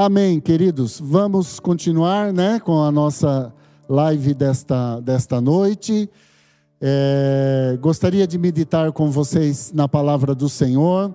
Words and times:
Amém, 0.00 0.38
queridos. 0.38 1.00
Vamos 1.00 1.58
continuar 1.58 2.32
né, 2.32 2.60
com 2.60 2.84
a 2.84 2.92
nossa 2.92 3.52
live 3.88 4.32
desta, 4.32 5.00
desta 5.00 5.40
noite. 5.40 6.08
É, 6.80 7.76
gostaria 7.80 8.24
de 8.24 8.38
meditar 8.38 8.92
com 8.92 9.10
vocês 9.10 9.72
na 9.74 9.88
palavra 9.88 10.36
do 10.36 10.48
Senhor. 10.48 11.12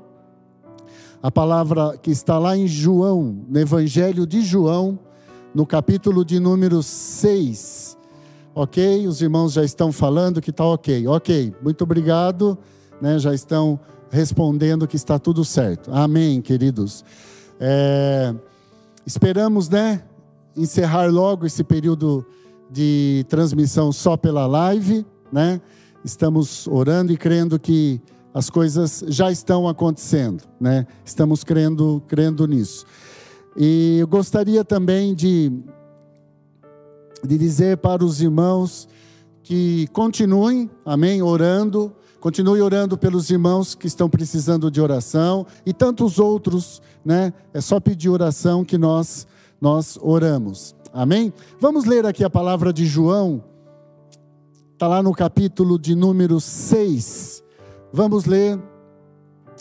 A 1.22 1.32
palavra 1.32 1.98
que 1.98 2.12
está 2.12 2.38
lá 2.38 2.58
em 2.58 2.68
João, 2.68 3.46
no 3.48 3.58
Evangelho 3.58 4.28
de 4.28 4.42
João, 4.42 5.00
no 5.56 5.66
capítulo 5.66 6.26
de 6.26 6.38
número 6.38 6.84
6. 6.84 7.98
Ok? 8.54 9.08
Os 9.08 9.22
irmãos 9.22 9.54
já 9.54 9.64
estão 9.64 9.94
falando 9.94 10.42
que 10.42 10.50
está 10.50 10.66
ok. 10.66 11.08
Ok, 11.08 11.56
muito 11.64 11.86
obrigado. 11.86 12.58
Né, 13.02 13.18
já 13.18 13.34
estão 13.34 13.80
respondendo 14.12 14.86
que 14.90 14.98
está 14.98 15.18
tudo 15.18 15.46
certo. 15.46 15.90
Amém, 15.90 16.42
queridos. 16.42 17.06
É, 17.58 18.36
Esperamos, 19.06 19.68
né, 19.68 20.02
encerrar 20.56 21.12
logo 21.12 21.46
esse 21.46 21.64
período 21.64 22.26
de 22.72 23.26
transmissão 23.28 23.92
só 23.92 24.16
pela 24.16 24.46
live, 24.48 25.06
né? 25.32 25.60
Estamos 26.06 26.68
orando 26.68 27.12
e 27.12 27.18
crendo 27.18 27.60
que 27.60 28.02
as 28.34 28.50
coisas 28.50 29.04
já 29.08 29.32
estão 29.32 29.68
acontecendo, 29.68 30.44
né? 30.60 30.88
Estamos 31.04 31.44
crendo, 31.44 32.02
crendo 32.08 32.48
nisso. 32.48 32.86
E 33.56 33.98
eu 34.00 34.08
gostaria 34.08 34.64
também 34.64 35.14
de, 35.14 35.52
de 37.24 37.38
dizer 37.38 37.78
para 37.78 38.04
os 38.04 38.22
irmãos 38.22 38.88
que 39.44 39.88
continuem, 39.94 40.70
amém, 40.86 41.22
orando, 41.22 41.94
Continue 42.24 42.62
orando 42.62 42.98
pelos 42.98 43.30
irmãos 43.30 43.76
que 43.76 43.86
estão 43.86 44.10
precisando 44.10 44.72
de 44.72 44.80
oração 44.80 45.46
e 45.66 45.74
tantos 45.74 46.20
outros, 46.20 46.82
né? 47.04 47.34
É 47.54 47.60
só 47.60 47.82
pedir 47.82 48.08
oração 48.08 48.64
que 48.64 48.78
nós 48.78 49.28
nós 49.60 50.00
oramos. 50.02 50.74
Amém? 50.94 51.34
Vamos 51.60 51.84
ler 51.84 52.06
aqui 52.06 52.24
a 52.24 52.30
palavra 52.30 52.72
de 52.72 52.86
João. 52.86 53.44
Está 54.72 54.88
lá 54.88 55.04
no 55.04 55.12
capítulo 55.12 55.78
de 55.78 55.96
número 55.96 56.40
6. 56.40 57.44
Vamos 57.92 58.24
ler 58.24 58.58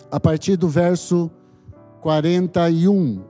a 0.09 0.17
partir 0.17 0.55
do 0.55 0.69
verso 0.69 1.29
41. 1.99 3.25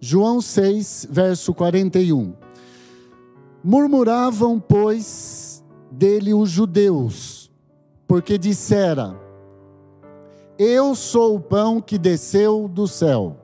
João 0.00 0.40
6, 0.40 1.08
verso 1.10 1.52
41. 1.52 2.32
Murmuravam, 3.62 4.58
pois, 4.58 5.62
dele 5.90 6.32
os 6.32 6.48
judeus 6.48 7.41
porque 8.12 8.36
dissera: 8.36 9.18
Eu 10.58 10.94
sou 10.94 11.36
o 11.36 11.40
pão 11.40 11.80
que 11.80 11.96
desceu 11.96 12.68
do 12.68 12.86
céu. 12.86 13.38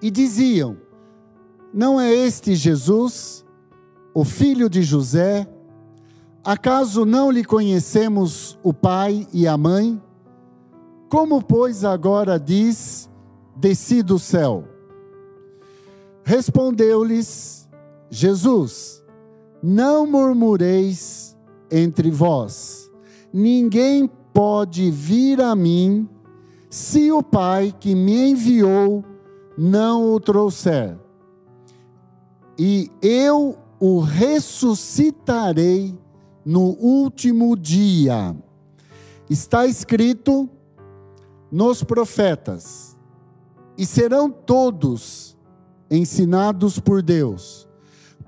E 0.00 0.12
diziam: 0.12 0.76
Não 1.74 2.00
é 2.00 2.14
este 2.14 2.54
Jesus, 2.54 3.44
o 4.14 4.24
filho 4.24 4.70
de 4.70 4.80
José? 4.80 5.44
Acaso 6.44 7.04
não 7.04 7.28
lhe 7.28 7.44
conhecemos 7.44 8.56
o 8.62 8.72
pai 8.72 9.26
e 9.32 9.48
a 9.48 9.56
mãe? 9.56 10.00
Como, 11.08 11.42
pois, 11.42 11.84
agora 11.84 12.38
diz: 12.38 13.10
Desci 13.56 14.04
do 14.04 14.20
céu? 14.20 14.62
Respondeu-lhes 16.22 17.68
Jesus: 18.08 19.04
Não 19.60 20.06
murmureis 20.06 21.36
entre 21.68 22.08
vós 22.08 22.85
Ninguém 23.38 24.10
pode 24.32 24.90
vir 24.90 25.42
a 25.42 25.54
mim 25.54 26.08
se 26.70 27.12
o 27.12 27.22
Pai 27.22 27.70
que 27.78 27.94
me 27.94 28.30
enviou 28.30 29.04
não 29.58 30.10
o 30.10 30.18
trouxer. 30.18 30.98
E 32.58 32.90
eu 33.02 33.58
o 33.78 34.00
ressuscitarei 34.00 35.94
no 36.46 36.78
último 36.80 37.54
dia. 37.54 38.34
Está 39.28 39.66
escrito 39.66 40.48
nos 41.52 41.84
profetas, 41.84 42.96
e 43.76 43.84
serão 43.84 44.30
todos 44.30 45.36
ensinados 45.90 46.80
por 46.80 47.02
Deus. 47.02 47.68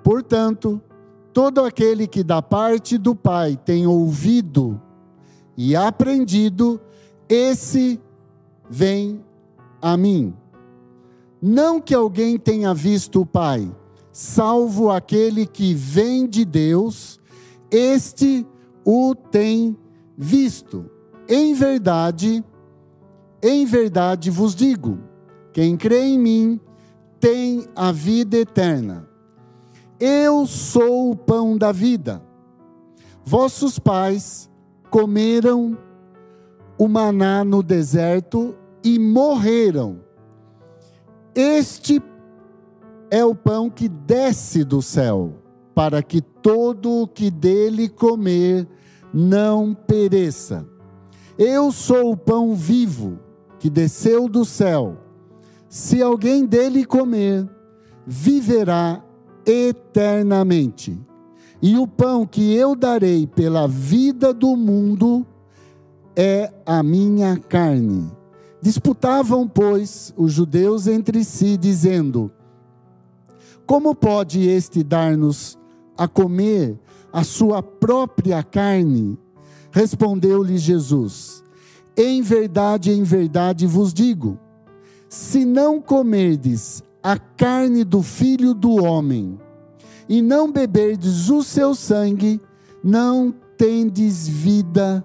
Portanto, 0.05 0.79
todo 1.33 1.65
aquele 1.65 2.07
que 2.07 2.23
da 2.23 2.43
parte 2.43 2.99
do 2.99 3.15
Pai 3.15 3.57
tem 3.57 3.87
ouvido 3.87 4.83
e 5.61 5.75
aprendido, 5.75 6.81
esse 7.29 8.01
vem 8.71 9.25
a 9.83 9.97
mim. 9.97 10.33
Não 11.43 11.81
que 11.81 11.93
alguém 11.93 12.39
tenha 12.39 12.73
visto 12.73 13.23
o 13.23 13.27
Pai, 13.27 13.69
salvo 14.13 14.89
aquele 14.89 15.45
que 15.45 15.75
vem 15.75 16.29
de 16.29 16.45
Deus, 16.45 17.19
este 17.73 18.47
o 18.85 19.17
tem 19.17 19.77
visto. 20.17 20.89
Em 21.29 21.53
verdade, 21.55 22.45
em 23.43 23.67
verdade 23.67 24.31
vos 24.31 24.55
digo: 24.55 25.01
quem 25.53 25.77
crê 25.77 26.05
em 26.05 26.19
mim 26.21 26.61
tem 27.19 27.67
a 27.75 27.91
vida 27.91 28.37
eterna. 28.37 29.09
Eu 29.99 30.47
sou 30.47 31.11
o 31.11 31.17
pão 31.17 31.59
da 31.59 31.73
vida. 31.73 32.23
Vossos 33.25 33.81
pais 33.81 34.48
comeram 34.91 35.77
o 36.79 36.89
maná 36.89 37.45
no 37.45 37.63
deserto 37.63 38.55
e 38.85 38.99
morreram. 38.99 40.01
Este 41.35 42.03
é 43.11 43.25
o 43.25 43.35
pão 43.35 43.71
que 43.71 43.89
desce 43.89 44.65
do 44.65 44.83
céu, 44.83 45.35
para 45.75 46.03
que 46.03 46.21
todo 46.21 47.03
o 47.03 47.09
que 47.09 47.31
dele 47.31 47.89
comer 47.89 48.67
não 49.13 49.75
pereça. 49.75 50.67
Eu 51.39 51.71
sou 51.71 52.13
o 52.13 52.17
pão 52.17 52.55
vivo 52.55 53.19
que 53.59 53.71
desceu 53.71 54.29
do 54.29 54.45
céu. 54.45 54.97
Se 55.69 56.03
alguém 56.03 56.45
dele 56.45 56.85
comer, 56.85 57.49
viverá 58.07 59.03
eternamente 59.47 60.99
e 61.61 61.77
o 61.77 61.87
pão 61.87 62.25
que 62.25 62.55
eu 62.55 62.77
darei 62.77 63.27
pela 63.27 63.67
vida 63.67 64.33
do 64.33 64.57
mundo 64.57 65.27
é 66.15 66.53
a 66.65 66.83
minha 66.83 67.37
carne. 67.37 68.11
Disputavam, 68.61 69.47
pois, 69.47 70.13
os 70.17 70.33
judeus 70.33 70.87
entre 70.87 71.25
si, 71.25 71.57
dizendo: 71.57 72.31
Como 73.67 73.95
pode 73.95 74.41
este 74.49 74.83
dar-nos 74.83 75.59
a 75.97 76.09
comer 76.09 76.79
a 77.13 77.23
sua 77.23 77.63
própria 77.63 78.43
carne? 78.43 79.19
Respondeu-lhe 79.71 80.59
Jesus: 80.59 81.43
Em 81.97 82.23
verdade, 82.23 82.91
em 82.91 83.03
verdade 83.03 83.67
vos 83.67 83.93
digo: 83.93 84.39
se 85.09 85.45
não 85.45 85.81
comerdes 85.81 86.83
a 87.03 87.17
carne 87.17 87.85
do 87.85 88.03
filho 88.03 88.53
do 88.53 88.83
homem, 88.83 89.39
e 90.09 90.23
não 90.23 90.51
beberdes 90.51 91.29
o 91.29 91.43
seu 91.43 91.75
sangue, 91.75 92.41
não 92.83 93.35
tendes 93.57 94.27
vida 94.27 95.05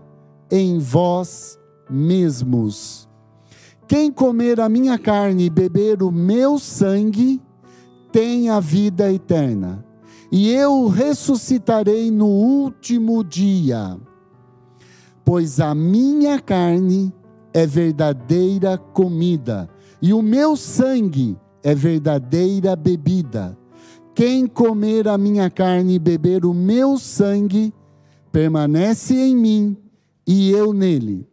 em 0.49 0.79
vós 0.79 1.59
mesmos. 1.89 3.09
Quem 3.87 4.11
comer 4.11 4.59
a 4.59 4.69
minha 4.69 4.97
carne 4.97 5.45
e 5.45 5.49
beber 5.49 6.01
o 6.01 6.11
meu 6.11 6.57
sangue, 6.57 7.41
tem 8.11 8.49
a 8.49 8.59
vida 8.59 9.11
eterna, 9.11 9.83
e 10.31 10.51
eu 10.51 10.87
ressuscitarei 10.87 12.11
no 12.11 12.27
último 12.27 13.23
dia. 13.23 13.99
Pois 15.25 15.59
a 15.59 15.73
minha 15.73 16.39
carne 16.39 17.11
é 17.53 17.65
verdadeira 17.65 18.77
comida, 18.77 19.67
e 20.01 20.13
o 20.13 20.21
meu 20.21 20.55
sangue 20.55 21.37
é 21.63 21.73
verdadeira 21.73 22.75
bebida. 22.75 23.57
Quem 24.15 24.45
comer 24.45 25.07
a 25.07 25.17
minha 25.17 25.49
carne 25.49 25.95
e 25.95 25.99
beber 25.99 26.45
o 26.45 26.53
meu 26.53 26.99
sangue, 26.99 27.73
permanece 28.31 29.15
em 29.15 29.35
mim 29.35 29.77
e 30.27 30.51
eu 30.51 30.71
nele. 30.71 31.27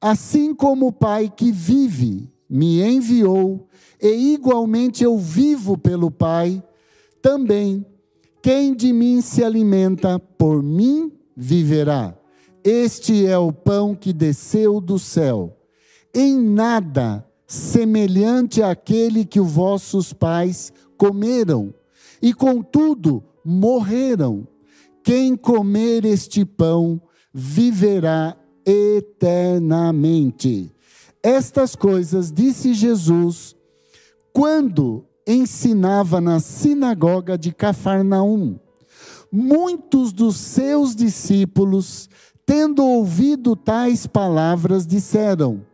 Assim 0.00 0.54
como 0.54 0.88
o 0.88 0.92
Pai 0.92 1.32
que 1.34 1.50
vive 1.50 2.30
me 2.48 2.82
enviou, 2.82 3.66
e 4.00 4.34
igualmente 4.34 5.02
eu 5.02 5.16
vivo 5.16 5.78
pelo 5.78 6.10
Pai, 6.10 6.62
também 7.22 7.86
quem 8.42 8.74
de 8.74 8.92
mim 8.92 9.22
se 9.22 9.42
alimenta, 9.42 10.18
por 10.18 10.62
mim 10.62 11.12
viverá. 11.34 12.14
Este 12.62 13.26
é 13.26 13.38
o 13.38 13.52
pão 13.52 13.94
que 13.94 14.12
desceu 14.12 14.80
do 14.80 14.98
céu. 14.98 15.56
Em 16.14 16.38
nada 16.38 17.26
semelhante 17.46 18.62
àquele 18.62 19.24
que 19.24 19.40
os 19.40 19.50
vossos 19.50 20.12
pais 20.12 20.72
comeram 20.98 21.72
e 22.22 22.32
contudo 22.32 23.22
morreram. 23.44 24.46
Quem 25.02 25.36
comer 25.36 26.04
este 26.04 26.44
pão 26.44 27.02
viverá 27.34 28.36
eternamente. 28.64 30.72
Estas 31.20 31.74
coisas 31.74 32.30
disse 32.30 32.72
Jesus 32.72 33.56
quando 34.32 35.04
ensinava 35.26 36.20
na 36.20 36.38
sinagoga 36.40 37.36
de 37.36 37.52
Cafarnaum. 37.52 38.60
Muitos 39.30 40.12
dos 40.12 40.36
seus 40.36 40.94
discípulos, 40.94 42.08
tendo 42.44 42.84
ouvido 42.84 43.56
tais 43.56 44.06
palavras, 44.06 44.86
disseram: 44.86 45.64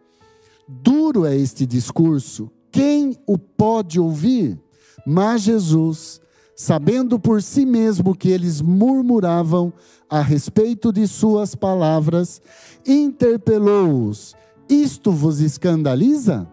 Duro 0.66 1.26
é 1.26 1.36
este 1.36 1.66
discurso, 1.66 2.50
quem 2.70 3.16
o 3.26 3.36
pode 3.36 3.98
ouvir? 3.98 4.58
Mas 5.06 5.42
Jesus, 5.42 6.20
sabendo 6.58 7.20
por 7.20 7.40
si 7.40 7.64
mesmo 7.64 8.16
que 8.16 8.31
eles 8.31 8.60
murmuravam 8.60 9.72
a 10.10 10.20
respeito 10.20 10.93
de 10.93 11.06
suas 11.06 11.55
palavras, 11.55 12.43
interpelou-os: 12.84 14.34
Isto 14.69 15.12
vos 15.12 15.38
escandaliza? 15.38 16.49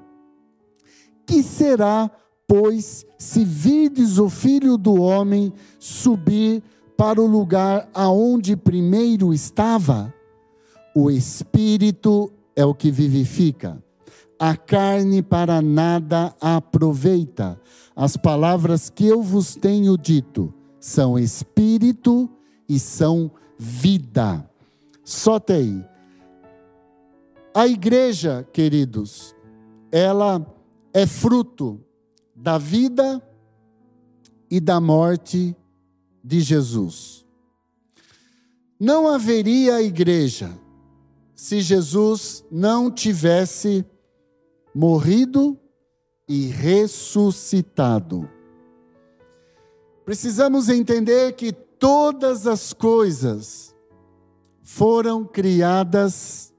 Que 1.25 1.41
será, 1.41 2.11
pois, 2.47 3.03
se 3.17 3.43
virdes 3.43 4.19
o 4.19 4.29
filho 4.29 4.77
do 4.77 4.93
homem 5.01 5.51
subir 5.79 6.61
para 6.95 7.19
o 7.19 7.25
lugar 7.25 7.89
aonde 7.91 8.55
primeiro 8.55 9.33
estava? 9.33 10.13
O 10.95 11.09
espírito 11.09 12.31
é 12.55 12.63
o 12.63 12.75
que 12.75 12.91
vivifica 12.91 13.83
a 14.39 14.55
carne 14.55 15.21
para 15.21 15.61
nada 15.61 16.35
aproveita. 16.39 17.59
As 17.95 18.17
palavras 18.17 18.89
que 18.89 19.05
eu 19.05 19.21
vos 19.21 19.55
tenho 19.55 19.97
dito 19.97 20.53
são 20.79 21.17
espírito 21.17 22.29
e 22.67 22.79
são 22.79 23.31
vida. 23.57 24.47
Só 25.03 25.39
tem. 25.39 25.85
A 27.53 27.67
igreja, 27.67 28.45
queridos, 28.51 29.33
ela 29.91 30.45
é 30.93 31.07
fruto 31.07 31.79
da 32.35 32.57
vida 32.57 33.21
e 34.51 34.59
da 34.59 34.81
morte 34.81 35.55
de 36.23 36.41
Jesus. 36.41 37.25
Não 38.79 39.07
haveria 39.07 39.81
igreja 39.81 40.51
se 41.33 41.61
Jesus 41.61 42.43
não 42.51 42.91
tivesse 42.91 43.85
morrido 44.75 45.57
e 46.27 46.47
ressuscitado. 46.47 48.29
Precisamos 50.03 50.67
entender 50.67 51.33
que 51.33 51.53
todas 51.53 52.45
as 52.45 52.73
coisas 52.73 53.73
foram 54.61 55.23
criadas 55.23 56.53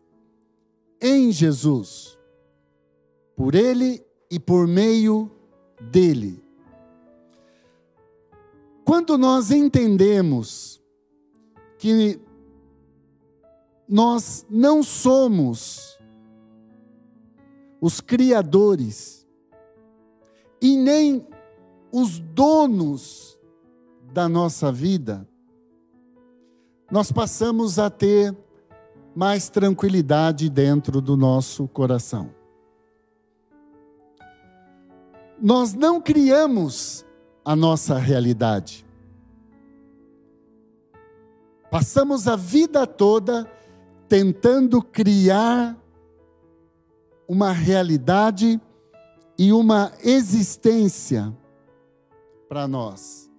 em 0.98 1.30
Jesus, 1.30 2.18
por 3.36 3.54
Ele 3.54 4.02
e 4.30 4.40
por 4.40 4.66
meio 4.66 5.30
dele. 5.78 6.42
Quando 8.82 9.18
nós 9.18 9.50
entendemos 9.50 10.82
que 11.76 12.18
nós 13.86 14.46
não 14.48 14.82
somos 14.82 15.95
os 17.86 18.00
criadores 18.00 19.24
e 20.60 20.76
nem 20.76 21.24
os 21.92 22.18
donos 22.18 23.38
da 24.12 24.28
nossa 24.28 24.72
vida, 24.72 25.24
nós 26.90 27.12
passamos 27.12 27.78
a 27.78 27.88
ter 27.88 28.36
mais 29.14 29.48
tranquilidade 29.48 30.50
dentro 30.50 31.00
do 31.00 31.16
nosso 31.16 31.68
coração. 31.68 32.34
Nós 35.40 35.72
não 35.72 36.00
criamos 36.00 37.06
a 37.44 37.54
nossa 37.54 37.96
realidade. 37.98 38.84
Passamos 41.70 42.26
a 42.26 42.34
vida 42.34 42.84
toda 42.84 43.48
tentando 44.08 44.82
criar 44.82 45.80
uma 47.28 47.52
realidade 47.52 48.60
e 49.38 49.52
uma 49.52 49.92
existência 50.02 51.36
para 52.48 52.66
nós. 52.66 53.30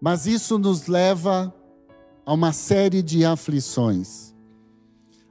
Mas 0.00 0.26
isso 0.26 0.58
nos 0.58 0.86
leva 0.86 1.54
a 2.26 2.32
uma 2.32 2.52
série 2.52 3.02
de 3.02 3.24
aflições. 3.24 4.34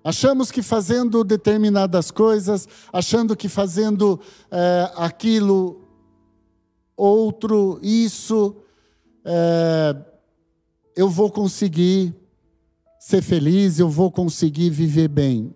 Achamos 0.04 0.52
que 0.52 0.62
fazendo 0.62 1.24
determinadas 1.24 2.12
coisas, 2.12 2.68
achando 2.92 3.38
que 3.38 3.48
fazendo 3.48 4.20
é, 4.52 4.92
aquilo, 4.96 5.82
outro, 6.98 7.80
isso, 7.82 8.56
é, 9.24 9.96
eu 10.96 11.10
vou 11.10 11.32
conseguir 11.32 12.14
ser 13.00 13.22
feliz, 13.22 13.80
eu 13.80 13.90
vou 13.90 14.12
conseguir 14.12 14.70
viver 14.70 15.08
bem. 15.08 15.56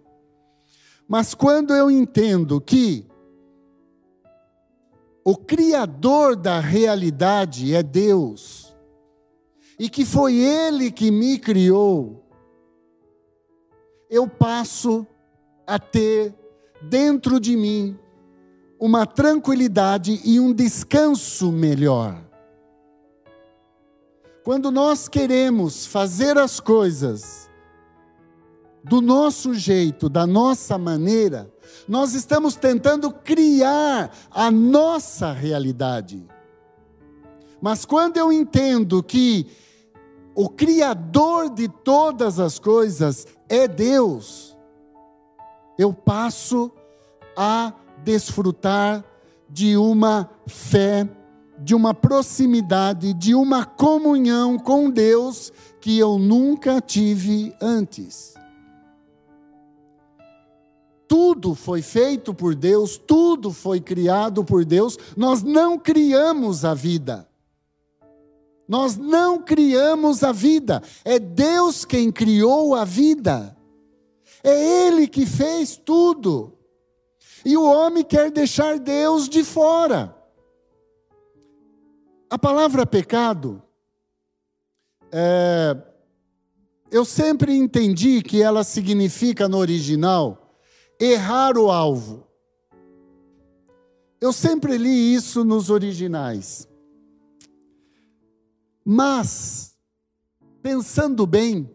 Mas 1.08 1.34
quando 1.34 1.74
eu 1.74 1.90
entendo 1.90 2.60
que 2.60 3.06
o 5.24 5.36
Criador 5.36 6.36
da 6.36 6.60
realidade 6.60 7.74
é 7.74 7.82
Deus, 7.82 8.76
e 9.80 9.90
que 9.90 10.04
foi 10.06 10.36
Ele 10.36 10.92
que 10.92 11.12
me 11.12 11.38
criou, 11.38 12.26
eu 14.10 14.28
passo 14.28 15.06
a 15.66 15.78
ter 15.78 16.34
dentro 16.82 17.40
de 17.40 17.56
mim 17.56 17.98
uma 18.80 19.06
tranquilidade 19.06 20.22
e 20.24 20.40
um 20.40 20.54
descanso 20.54 21.52
melhor. 21.52 22.24
Quando 24.44 24.72
nós 24.72 25.08
queremos 25.10 25.86
fazer 25.86 26.38
as 26.38 26.60
coisas 26.60 27.47
do 28.88 29.02
nosso 29.02 29.54
jeito, 29.54 30.08
da 30.08 30.26
nossa 30.26 30.78
maneira, 30.78 31.52
nós 31.88 32.14
estamos 32.14 32.56
tentando 32.56 33.12
criar 33.12 34.12
a 34.32 34.50
nossa 34.50 35.32
realidade. 35.32 36.26
Mas 37.62 37.86
quando 37.86 38.18
eu 38.18 38.32
entendo 38.32 39.04
que 39.04 39.48
o 40.36 40.48
Criador 40.50 41.50
de 41.50 41.68
todas 41.68 42.40
as 42.40 42.60
coisas 42.60 43.26
é 43.50 43.68
Deus, 43.68 44.56
eu 45.78 45.92
passo 45.92 46.72
a 47.36 47.74
desfrutar 48.04 49.04
de 49.50 49.76
uma 49.76 50.30
fé, 50.46 51.08
de 51.60 51.74
uma 51.74 51.94
proximidade, 51.94 53.14
de 53.14 53.34
uma 53.34 53.66
comunhão 53.66 54.58
com 54.60 54.90
Deus 54.90 55.52
que 55.82 55.98
eu 55.98 56.20
nunca 56.20 56.80
tive 56.80 57.54
antes. 57.62 58.37
Tudo 61.08 61.56
foi 61.56 61.82
feito 61.82 62.34
por 62.34 62.54
Deus, 62.54 62.98
tudo 62.98 63.52
foi 63.52 63.80
criado 63.80 64.44
por 64.44 64.66
Deus, 64.66 64.98
nós 65.16 65.42
não 65.42 65.80
criamos 65.80 66.66
a 66.66 66.74
vida. 66.74 67.28
Nós 68.68 68.98
não 68.98 69.42
criamos 69.42 70.24
a 70.24 70.34
vida, 70.34 70.84
é 71.06 71.18
Deus 71.18 71.86
quem 71.86 72.12
criou 72.12 72.76
a 72.76 72.84
vida. 72.84 73.56
É 74.44 74.88
Ele 74.88 75.08
que 75.08 75.26
fez 75.26 75.78
tudo. 75.78 76.54
E 77.46 77.56
o 77.56 77.64
homem 77.64 78.04
quer 78.04 78.30
deixar 78.30 78.78
Deus 78.78 79.30
de 79.30 79.44
fora. 79.44 80.14
A 82.30 82.38
palavra 82.38 82.86
pecado, 82.86 83.64
é, 85.10 85.78
eu 86.92 87.06
sempre 87.06 87.56
entendi 87.56 88.22
que 88.22 88.42
ela 88.42 88.66
significa 88.66 89.48
no 89.48 89.58
original 89.58 90.47
errar 91.00 91.58
o 91.58 91.70
alvo. 91.70 92.26
Eu 94.20 94.34
sempre 94.34 94.78
li 94.78 95.14
isso 95.14 95.44
nos 95.44 95.70
originais. 95.70 96.68
Mas, 98.84 99.76
pensando 100.62 101.28
bem, 101.28 101.70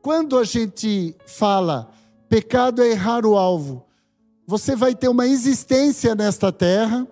quando 0.00 0.38
a 0.38 0.44
gente 0.44 1.14
fala 1.26 1.90
pecado 2.28 2.82
é 2.82 2.88
errar 2.88 3.26
o 3.26 3.36
alvo, 3.36 3.84
você 4.46 4.74
vai 4.74 4.94
ter 4.94 5.08
uma 5.08 5.26
existência 5.26 6.14
nesta 6.14 6.50
terra 6.50 7.06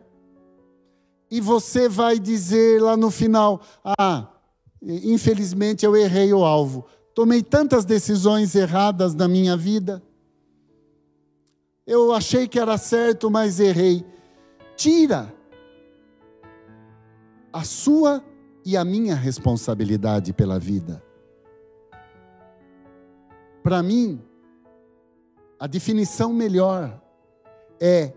e 1.31 1.41
você 1.41 1.89
vai 1.89 2.19
dizer 2.19 2.81
lá 2.81 2.97
no 2.97 3.11
final: 3.11 3.61
Ah, 3.85 4.29
infelizmente 4.83 5.85
eu 5.85 5.95
errei 5.95 6.33
o 6.33 6.45
alvo. 6.45 6.87
Tomei 7.15 7.43
tantas 7.43 7.85
decisões 7.85 8.55
erradas 8.55 9.15
na 9.15 9.29
minha 9.29 9.57
vida 9.57 10.03
eu 11.91 12.15
achei 12.15 12.47
que 12.47 12.57
era 12.57 12.79
certo, 12.79 13.29
mas 13.29 13.59
errei. 13.59 14.07
Tira 14.77 15.35
a 17.53 17.65
sua 17.65 18.25
e 18.65 18.77
a 18.77 18.85
minha 18.85 19.17
responsabilidade 19.17 20.33
pela 20.33 20.57
vida. 20.57 21.03
Para 23.61 23.83
mim, 23.83 24.23
a 25.59 25.67
definição 25.67 26.33
melhor 26.33 27.03
é 27.81 28.13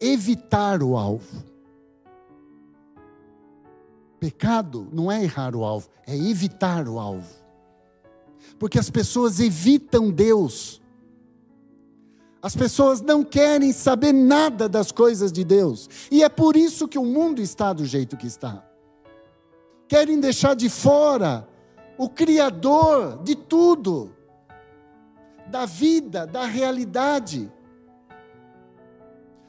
evitar 0.00 0.82
o 0.82 0.96
alvo. 0.96 1.44
Pecado 4.18 4.88
não 4.90 5.12
é 5.12 5.22
errar 5.22 5.54
o 5.54 5.62
alvo, 5.62 5.90
é 6.06 6.16
evitar 6.16 6.88
o 6.88 6.98
alvo. 6.98 7.36
Porque 8.58 8.78
as 8.78 8.88
pessoas 8.88 9.40
evitam 9.40 10.10
Deus. 10.10 10.80
As 12.40 12.54
pessoas 12.54 13.00
não 13.00 13.24
querem 13.24 13.72
saber 13.72 14.12
nada 14.12 14.68
das 14.68 14.92
coisas 14.92 15.32
de 15.32 15.42
Deus. 15.44 15.88
E 16.10 16.22
é 16.22 16.28
por 16.28 16.56
isso 16.56 16.86
que 16.86 16.98
o 16.98 17.04
mundo 17.04 17.42
está 17.42 17.72
do 17.72 17.84
jeito 17.84 18.16
que 18.16 18.26
está. 18.26 18.64
Querem 19.88 20.20
deixar 20.20 20.54
de 20.54 20.68
fora 20.68 21.48
o 21.96 22.08
Criador 22.08 23.22
de 23.24 23.34
tudo, 23.34 24.14
da 25.48 25.66
vida, 25.66 26.26
da 26.26 26.44
realidade. 26.44 27.50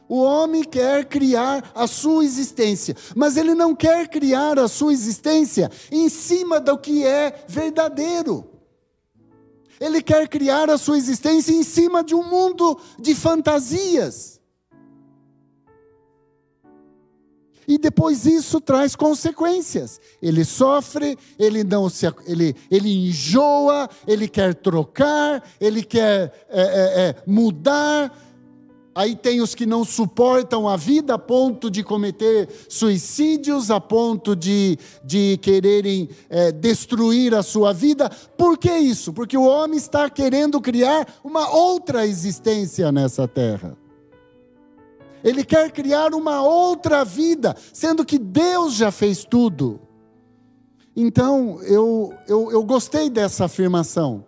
O 0.07 0.23
homem 0.23 0.63
quer 0.63 1.05
criar 1.05 1.71
a 1.75 1.85
sua 1.85 2.23
existência, 2.23 2.95
mas 3.15 3.37
ele 3.37 3.53
não 3.53 3.75
quer 3.75 4.07
criar 4.07 4.57
a 4.57 4.67
sua 4.67 4.91
existência 4.91 5.69
em 5.91 6.09
cima 6.09 6.59
do 6.59 6.75
que 6.75 7.05
é 7.05 7.45
verdadeiro. 7.47 8.58
Ele 9.79 10.01
quer 10.01 10.27
criar 10.27 10.69
a 10.69 10.77
sua 10.77 10.97
existência 10.97 11.51
em 11.53 11.63
cima 11.63 12.03
de 12.03 12.13
um 12.13 12.23
mundo 12.23 12.79
de 12.99 13.15
fantasias. 13.15 14.39
E 17.69 17.77
depois 17.77 18.25
isso 18.25 18.59
traz 18.59 18.95
consequências. 18.95 20.01
Ele 20.19 20.43
sofre, 20.43 21.15
ele 21.37 21.63
não 21.63 21.87
se, 21.87 22.11
ele, 22.25 22.55
ele 22.69 23.07
enjoa, 23.09 23.87
ele 24.07 24.27
quer 24.27 24.55
trocar, 24.55 25.47
ele 25.61 25.83
quer 25.83 26.33
é, 26.49 26.61
é, 26.61 27.01
é, 27.09 27.15
mudar 27.27 28.11
Aí 28.93 29.15
tem 29.15 29.39
os 29.39 29.53
que 29.53 29.65
não 29.65 29.85
suportam 29.85 30.67
a 30.67 30.75
vida 30.75 31.13
a 31.13 31.17
ponto 31.19 31.69
de 31.69 31.83
cometer 31.83 32.49
suicídios, 32.67 33.69
a 33.69 33.79
ponto 33.79 34.35
de, 34.35 34.77
de 35.03 35.37
quererem 35.41 36.09
é, 36.29 36.51
destruir 36.51 37.35
a 37.35 37.43
sua 37.43 37.71
vida. 37.71 38.09
Por 38.37 38.57
que 38.57 38.75
isso? 38.75 39.13
Porque 39.13 39.37
o 39.37 39.43
homem 39.43 39.77
está 39.77 40.09
querendo 40.09 40.59
criar 40.59 41.07
uma 41.23 41.49
outra 41.49 42.05
existência 42.05 42.91
nessa 42.91 43.27
terra. 43.27 43.77
Ele 45.23 45.43
quer 45.43 45.71
criar 45.71 46.13
uma 46.13 46.41
outra 46.41 47.03
vida, 47.03 47.55
sendo 47.73 48.05
que 48.05 48.17
Deus 48.17 48.73
já 48.73 48.91
fez 48.91 49.23
tudo. 49.23 49.79
Então, 50.95 51.61
eu, 51.63 52.13
eu, 52.27 52.51
eu 52.51 52.63
gostei 52.63 53.09
dessa 53.09 53.45
afirmação. 53.45 54.25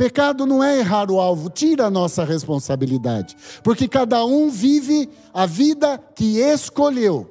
Pecado 0.00 0.46
não 0.46 0.64
é 0.64 0.78
errar 0.78 1.10
o 1.10 1.20
alvo, 1.20 1.50
tira 1.50 1.84
a 1.84 1.90
nossa 1.90 2.24
responsabilidade, 2.24 3.36
porque 3.62 3.86
cada 3.86 4.24
um 4.24 4.48
vive 4.48 5.10
a 5.30 5.44
vida 5.44 5.98
que 6.14 6.38
escolheu. 6.38 7.28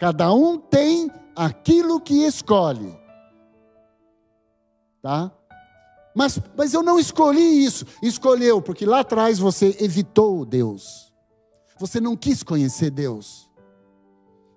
Cada 0.00 0.34
um 0.34 0.58
tem 0.58 1.08
aquilo 1.36 2.00
que 2.00 2.24
escolhe. 2.24 2.92
Tá? 5.00 5.30
Mas, 6.12 6.40
mas 6.56 6.74
eu 6.74 6.82
não 6.82 6.98
escolhi 6.98 7.64
isso. 7.64 7.86
Escolheu, 8.02 8.60
porque 8.60 8.84
lá 8.84 8.98
atrás 8.98 9.38
você 9.38 9.76
evitou 9.78 10.44
Deus. 10.44 11.12
Você 11.78 12.00
não 12.00 12.16
quis 12.16 12.42
conhecer 12.42 12.90
Deus. 12.90 13.48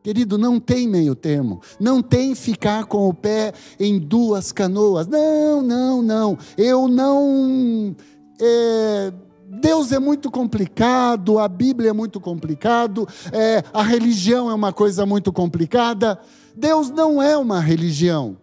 Querido, 0.08 0.38
não 0.38 0.58
tem 0.58 0.88
meio 0.88 1.14
termo. 1.14 1.60
Não 1.78 2.02
tem 2.02 2.34
ficar 2.34 2.86
com 2.86 3.10
o 3.10 3.14
pé 3.14 3.52
em 3.78 4.00
duas 4.00 4.54
canoas. 4.54 5.06
Não, 5.06 5.62
não, 5.62 6.02
não. 6.02 6.38
Eu 6.58 6.88
não. 6.88 7.94
É, 8.40 9.12
Deus 9.50 9.92
é 9.92 10.00
muito 10.00 10.32
complicado, 10.32 11.40
a 11.40 11.48
Bíblia 11.50 11.90
é 11.90 11.94
muito 11.94 12.22
complicado, 12.22 13.06
é, 13.34 13.62
a 13.74 13.84
religião 13.84 14.50
é 14.50 14.54
uma 14.54 14.72
coisa 14.72 15.06
muito 15.06 15.34
complicada. 15.34 16.18
Deus 16.56 16.90
não 16.90 17.22
é 17.22 17.38
uma 17.38 17.60
religião. 17.60 18.38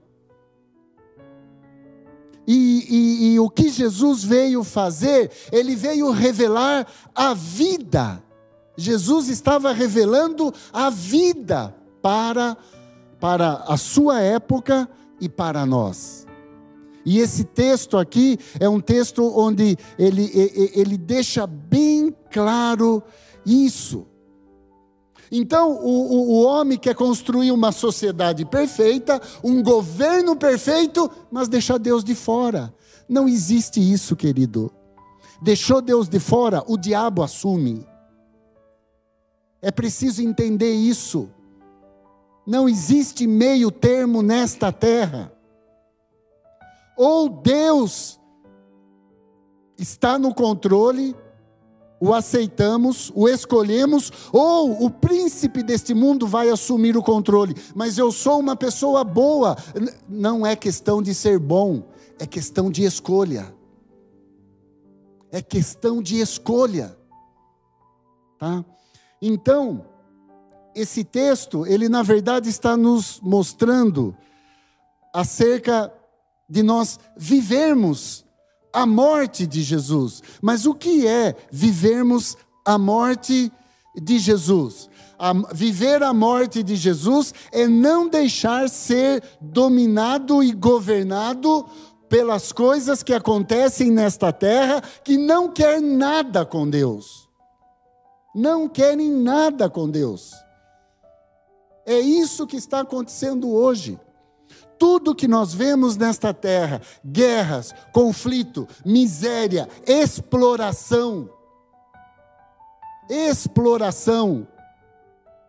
E, 2.47 2.87
e, 2.91 3.33
e, 3.33 3.41
o 3.41 3.49
que 3.49 3.71
Jesus 3.71 4.23
veio 4.23 4.63
fazer, 4.63 5.31
ele 5.51 5.75
veio 5.75 6.11
revelar 6.11 6.87
a 7.15 7.33
vida 7.33 8.23
Jesus 8.77 9.29
estava 9.29 9.73
revelando 9.73 10.53
a 10.73 10.91
vida 10.91 11.75
para, 12.03 12.57
para 13.21 13.65
a 13.69 13.77
sua 13.77 14.21
época 14.21 14.89
e 15.21 15.29
para 15.29 15.65
nós. 15.65 16.27
E 17.05 17.19
esse 17.19 17.45
texto 17.45 17.99
aqui 17.99 18.39
é 18.59 18.69
um 18.69 18.81
texto 18.81 19.31
onde 19.37 19.77
ele, 19.99 20.31
ele 20.75 20.97
deixa 20.97 21.47
bem 21.47 22.15
claro 22.31 23.03
isso. 23.45 24.07
Então, 25.31 25.73
o, 25.73 26.33
o, 26.33 26.45
homem 26.45 26.79
quer 26.79 26.95
construir 26.95 27.51
uma 27.51 27.73
sociedade 27.73 28.45
perfeita, 28.45 29.21
um 29.43 29.63
governo 29.63 30.37
perfeito, 30.37 31.11
mas 31.31 31.49
deixar 31.49 31.79
Deus 31.79 32.05
de 32.05 32.15
fora. 32.15 32.73
Não 33.09 33.29
existe 33.29 33.81
isso, 33.81 34.15
querido. 34.15 34.73
Deixou 35.43 35.83
Deus 35.83 36.09
de 36.09 36.21
fora, 36.21 36.63
o 36.67 36.77
diabo 36.77 37.23
assume. 37.23 37.85
É 39.65 39.71
preciso 39.71 40.21
entender 40.21 40.75
isso. 40.75 41.31
Não 42.47 42.69
existe 42.69 43.27
meio 43.27 43.71
termo 43.71 44.21
nesta 44.21 44.71
terra. 44.71 45.33
Ou 46.99 47.31
Deus 47.31 48.21
está 49.79 50.19
no 50.19 50.35
controle, 50.35 51.17
o 51.99 52.13
aceitamos, 52.13 53.11
o 53.15 53.27
escolhemos, 53.27 54.13
ou 54.31 54.85
o 54.85 54.91
príncipe 54.91 55.63
deste 55.63 55.95
mundo 55.95 56.27
vai 56.27 56.51
assumir 56.51 56.95
o 56.95 57.03
controle. 57.03 57.55
Mas 57.75 57.97
eu 57.97 58.13
sou 58.13 58.41
uma 58.41 58.55
pessoa 58.55 59.03
boa. 59.03 59.57
Não 60.07 60.47
é 60.47 60.55
questão 60.55 61.01
de 61.03 61.15
ser 61.15 61.39
bom, 61.39 61.89
é 62.19 62.27
questão 62.27 62.71
de 62.71 62.85
escolha. 62.85 63.55
É 65.33 65.41
questão 65.41 66.03
de 66.03 66.21
escolha. 66.21 66.95
Tá? 68.39 68.63
Então, 69.27 69.87
esse 70.75 71.03
texto, 71.03 71.67
ele 71.67 71.89
na 71.89 72.03
verdade 72.03 72.51
está 72.51 72.77
nos 72.77 73.21
mostrando 73.23 74.15
acerca 75.15 75.91
de 76.47 76.63
nós 76.63 77.01
vivermos 77.17 78.23
a 78.71 78.85
morte 78.85 79.47
de 79.47 79.63
Jesus. 79.63 80.23
Mas 80.43 80.67
o 80.67 80.75
que 80.75 81.07
é 81.07 81.35
vivermos 81.51 82.37
a 82.67 82.77
morte 82.77 83.51
de 83.97 84.19
Jesus? 84.19 84.91
A, 85.19 85.33
viver 85.55 86.03
a 86.03 86.13
morte 86.13 86.63
de 86.63 86.77
Jesus 86.77 87.33
é 87.51 87.67
não 87.67 88.07
deixar 88.07 88.69
ser 88.69 89.23
dominado 89.41 90.43
e 90.43 90.53
governado 90.53 91.65
pelas 92.11 92.53
coisas 92.53 93.03
que 93.03 93.15
acontecem 93.15 93.91
nesta 93.91 94.31
terra 94.31 94.83
que 95.03 95.17
não 95.17 95.51
quer 95.51 95.81
nada 95.81 96.45
com 96.45 96.69
Deus 96.69 97.24
não 98.35 98.69
querem 98.69 99.11
nada 99.11 99.71
com 99.71 99.89
Deus. 99.89 100.35
É 101.87 101.99
isso 101.99 102.47
que 102.47 102.57
está 102.57 102.81
acontecendo 102.81 103.51
hoje. 103.51 103.99
Tudo 104.79 105.15
que 105.15 105.29
nós 105.29 105.55
vemos 105.55 105.97
nesta 105.97 106.35
terra, 106.35 106.81
guerras, 107.05 107.73
conflito, 107.93 108.67
miséria, 108.85 109.69
exploração, 109.87 111.31
exploração, 113.09 114.49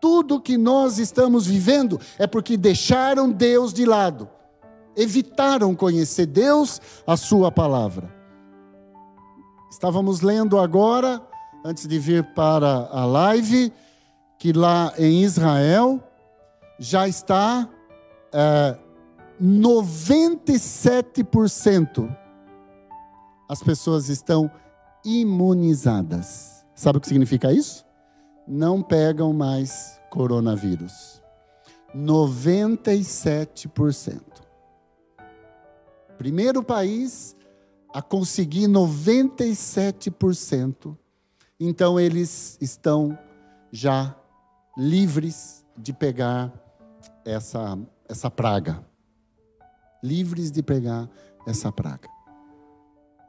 tudo 0.00 0.40
que 0.40 0.56
nós 0.56 0.98
estamos 0.98 1.46
vivendo 1.46 2.00
é 2.18 2.26
porque 2.26 2.56
deixaram 2.56 3.30
Deus 3.30 3.72
de 3.72 3.84
lado, 3.84 4.28
evitaram 4.94 5.74
conhecer 5.74 6.26
Deus, 6.26 6.80
a 7.06 7.16
Sua 7.16 7.50
palavra. 7.50 8.14
Estávamos 9.70 10.20
lendo 10.20 10.58
agora 10.58 11.20
antes 11.66 11.88
de 11.88 11.98
vir 11.98 12.22
para 12.34 12.88
a 12.92 13.04
live, 13.04 13.72
que 14.38 14.52
lá 14.52 14.92
em 14.96 15.24
Israel 15.24 16.00
já 16.78 17.08
está 17.08 17.68
é, 18.32 18.78
97% 19.42 22.16
as 23.48 23.62
pessoas 23.62 24.08
estão 24.08 24.50
imunizadas. 25.04 26.66
Sabe 26.74 26.98
o 26.98 27.00
que 27.00 27.06
significa 27.08 27.52
isso? 27.52 27.86
Não 28.46 28.82
pegam 28.82 29.32
mais 29.32 29.98
coronavírus. 30.10 31.22
97%. 31.94 34.20
Primeiro 36.18 36.62
país 36.62 37.34
a 37.92 38.00
conseguir 38.02 38.68
97% 38.68 40.96
então 41.58 41.98
eles 41.98 42.58
estão 42.60 43.18
já 43.72 44.14
livres 44.76 45.64
de 45.76 45.92
pegar 45.92 46.52
essa, 47.24 47.78
essa 48.08 48.30
praga. 48.30 48.84
Livres 50.02 50.50
de 50.50 50.62
pegar 50.62 51.08
essa 51.46 51.72
praga. 51.72 52.08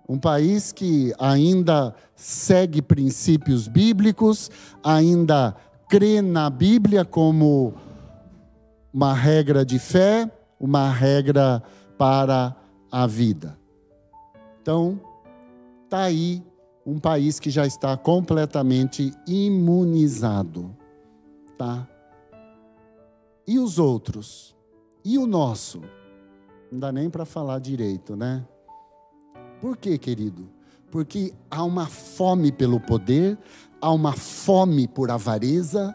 Um 0.07 0.17
país 0.17 0.71
que 0.71 1.13
ainda 1.19 1.93
segue 2.15 2.81
princípios 2.81 3.67
bíblicos, 3.67 4.49
ainda 4.83 5.55
crê 5.89 6.21
na 6.21 6.49
Bíblia 6.49 7.03
como 7.03 7.73
uma 8.93 9.13
regra 9.13 9.65
de 9.65 9.79
fé, 9.79 10.31
uma 10.59 10.89
regra 10.89 11.61
para 11.97 12.55
a 12.91 13.05
vida. 13.05 13.57
Então, 14.61 14.99
está 15.83 16.03
aí 16.03 16.43
um 16.87 16.97
país 16.97 17.37
que 17.37 17.49
já 17.49 17.67
está 17.67 17.97
completamente 17.97 19.11
imunizado, 19.27 20.73
tá? 21.57 21.85
E 23.45 23.59
os 23.59 23.77
outros? 23.77 24.55
E 25.03 25.17
o 25.17 25.27
nosso? 25.27 25.81
Não 26.71 26.79
dá 26.79 26.89
nem 26.89 27.09
para 27.09 27.25
falar 27.25 27.59
direito, 27.59 28.15
né? 28.15 28.47
Por 29.59 29.75
quê, 29.75 29.97
querido? 29.97 30.49
Porque 30.89 31.33
há 31.51 31.61
uma 31.61 31.87
fome 31.87 32.53
pelo 32.53 32.79
poder, 32.79 33.37
há 33.81 33.91
uma 33.91 34.13
fome 34.13 34.87
por 34.87 35.11
avareza. 35.11 35.93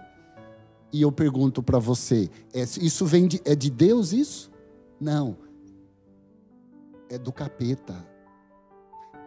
E 0.92 1.00
eu 1.00 1.11
pergunto 1.11 1.62
para 1.62 1.78
você: 1.78 2.28
é, 2.52 2.64
isso 2.64 3.06
vem 3.06 3.26
de, 3.26 3.40
é 3.46 3.54
de 3.54 3.70
Deus 3.70 4.12
isso? 4.12 4.50
Não. 5.00 5.38
É 7.08 7.16
do 7.16 7.32
capeta. 7.32 8.06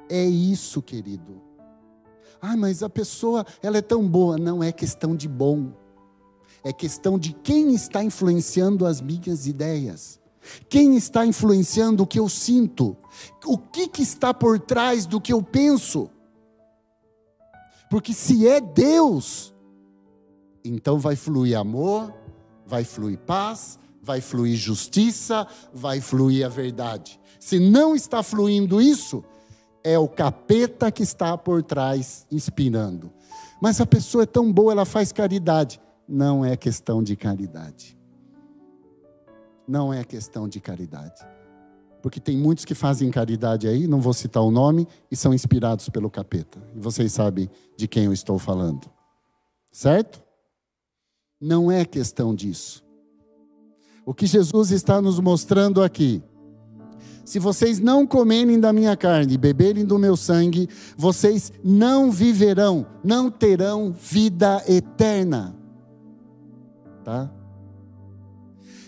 É 0.08 0.24
isso, 0.24 0.80
querido. 0.80 1.45
Ah, 2.42 2.56
mas 2.56 2.84
a 2.84 2.90
pessoa, 2.90 3.46
ela 3.62 3.78
é 3.78 3.82
tão 3.82 4.08
boa. 4.08 4.38
Não 4.38 4.64
é 4.64 4.72
questão 4.72 5.16
de 5.16 5.28
bom. 5.28 5.72
É 6.64 6.74
questão 6.74 7.20
de 7.20 7.34
quem 7.34 7.74
está 7.74 8.04
influenciando 8.04 8.86
as 8.86 9.02
minhas 9.02 9.48
ideias. 9.48 10.20
Quem 10.70 10.96
está 10.96 11.26
influenciando 11.26 12.04
o 12.04 12.08
que 12.08 12.20
eu 12.20 12.30
sinto? 12.30 12.96
O 13.46 13.58
que, 13.58 13.88
que 13.88 14.02
está 14.02 14.34
por 14.34 14.60
trás 14.60 15.06
do 15.06 15.20
que 15.20 15.34
eu 15.34 15.42
penso? 15.42 16.10
Porque 17.90 18.14
se 18.14 18.48
é 18.48 18.60
Deus, 18.60 19.54
então 20.64 21.00
vai 21.00 21.16
fluir 21.16 21.58
amor, 21.58 22.14
vai 22.66 22.84
fluir 22.84 23.20
paz, 23.20 23.80
vai 24.02 24.22
fluir 24.22 24.56
justiça, 24.56 25.48
vai 25.74 26.02
fluir 26.02 26.46
a 26.46 26.50
verdade. 26.50 27.20
Se 27.40 27.60
não 27.60 27.96
está 27.96 28.24
fluindo 28.24 28.82
isso, 28.82 29.24
é 29.86 29.98
o 29.98 30.08
capeta 30.08 30.92
que 30.92 31.04
está 31.04 31.38
por 31.38 31.64
trás 31.64 32.28
inspirando. 32.30 33.10
Mas 33.62 33.80
a 33.80 33.86
pessoa 33.86 34.24
é 34.24 34.28
tão 34.28 34.52
boa, 34.52 34.74
ela 34.74 34.86
faz 34.86 35.14
caridade. 35.14 35.80
Não 36.08 36.44
é 36.44 36.58
questão 36.58 37.02
de 37.02 37.16
caridade 37.16 37.96
não 39.68 39.94
é 39.94 40.04
questão 40.04 40.48
de 40.48 40.60
caridade. 40.60 41.26
Porque 42.02 42.20
tem 42.20 42.38
muitos 42.38 42.66
que 42.66 42.76
fazem 42.76 43.10
caridade 43.10 43.68
aí, 43.68 43.88
não 43.88 44.00
vou 44.00 44.14
citar 44.14 44.44
o 44.44 44.52
nome, 44.52 44.88
e 45.10 45.16
são 45.16 45.34
inspirados 45.34 45.90
pelo 45.90 46.10
capeta. 46.10 46.62
E 46.76 46.80
vocês 46.80 47.12
sabem 47.12 47.50
de 47.76 47.88
quem 47.88 48.06
eu 48.06 48.14
estou 48.14 48.38
falando. 48.38 48.88
Certo? 49.72 50.24
Não 51.42 51.72
é 51.72 51.84
questão 51.84 52.36
disso. 52.36 52.84
O 54.06 54.14
que 54.14 54.28
Jesus 54.28 54.70
está 54.72 55.02
nos 55.02 55.20
mostrando 55.20 55.82
aqui. 55.82 56.22
Se 57.26 57.40
vocês 57.40 57.80
não 57.80 58.06
comerem 58.06 58.60
da 58.60 58.72
minha 58.72 58.96
carne 58.96 59.34
e 59.34 59.38
beberem 59.38 59.84
do 59.84 59.98
meu 59.98 60.16
sangue, 60.16 60.70
vocês 60.96 61.52
não 61.64 62.12
viverão, 62.12 62.86
não 63.04 63.32
terão 63.32 63.92
vida 63.92 64.64
eterna. 64.68 65.56
Tá? 67.04 67.32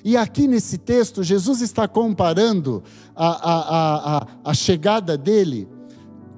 E 0.03 0.15
aqui 0.15 0.47
nesse 0.47 0.77
texto, 0.77 1.23
Jesus 1.23 1.61
está 1.61 1.87
comparando 1.87 2.83
a, 3.15 3.27
a, 3.27 4.17
a, 4.17 4.27
a 4.45 4.53
chegada 4.53 5.17
dele 5.17 5.67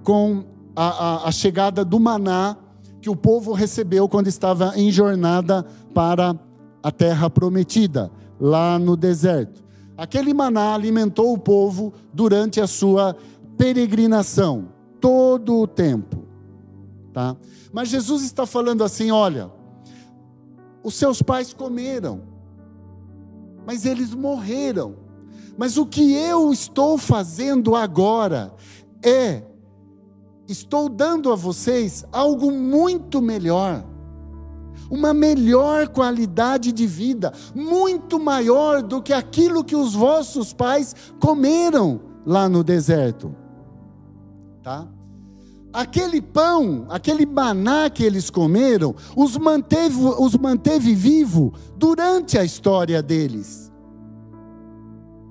com 0.01 0.45
a, 0.73 1.27
a 1.27 1.31
chegada 1.31 1.83
do 1.83 1.99
maná 1.99 2.55
que 3.01 3.09
o 3.09 3.15
povo 3.15 3.51
recebeu 3.51 4.07
quando 4.07 4.27
estava 4.27 4.73
em 4.77 4.89
jornada 4.89 5.65
para 5.93 6.33
a 6.81 6.91
terra 6.91 7.29
prometida, 7.29 8.09
lá 8.39 8.79
no 8.79 8.95
deserto. 8.95 9.68
Aquele 9.99 10.33
maná 10.33 10.73
alimentou 10.73 11.33
o 11.33 11.37
povo 11.37 11.91
durante 12.13 12.61
a 12.61 12.67
sua 12.67 13.17
peregrinação, 13.57 14.69
todo 15.01 15.57
o 15.57 15.67
tempo. 15.67 16.23
Tá? 17.11 17.35
Mas 17.73 17.89
Jesus 17.89 18.23
está 18.23 18.45
falando 18.45 18.81
assim: 18.81 19.11
olha, 19.11 19.51
os 20.81 20.95
seus 20.95 21.21
pais 21.21 21.53
comeram, 21.53 22.21
mas 23.65 23.85
eles 23.85 24.13
morreram. 24.13 24.95
Mas 25.57 25.75
o 25.75 25.85
que 25.85 26.13
eu 26.13 26.53
estou 26.53 26.97
fazendo 26.97 27.75
agora 27.75 28.53
é, 29.03 29.43
estou 30.47 30.87
dando 30.87 31.29
a 31.29 31.35
vocês 31.35 32.05
algo 32.09 32.49
muito 32.53 33.21
melhor, 33.21 33.83
uma 34.89 35.13
melhor 35.13 35.87
qualidade 35.87 36.71
de 36.71 36.87
vida, 36.87 37.33
muito 37.53 38.19
maior 38.19 38.81
do 38.81 39.01
que 39.01 39.13
aquilo 39.13 39.63
que 39.63 39.75
os 39.75 39.93
vossos 39.93 40.53
pais 40.53 40.95
comeram 41.19 42.01
lá 42.25 42.49
no 42.49 42.63
deserto. 42.63 43.35
Tá? 44.63 44.87
Aquele 45.71 46.21
pão, 46.21 46.87
aquele 46.89 47.25
maná 47.25 47.89
que 47.89 48.03
eles 48.03 48.29
comeram, 48.29 48.95
os 49.15 49.37
manteve, 49.37 49.99
os 50.17 50.35
manteve 50.35 50.95
vivo 50.95 51.53
durante 51.77 52.37
a 52.37 52.43
história 52.43 53.03
deles. 53.03 53.71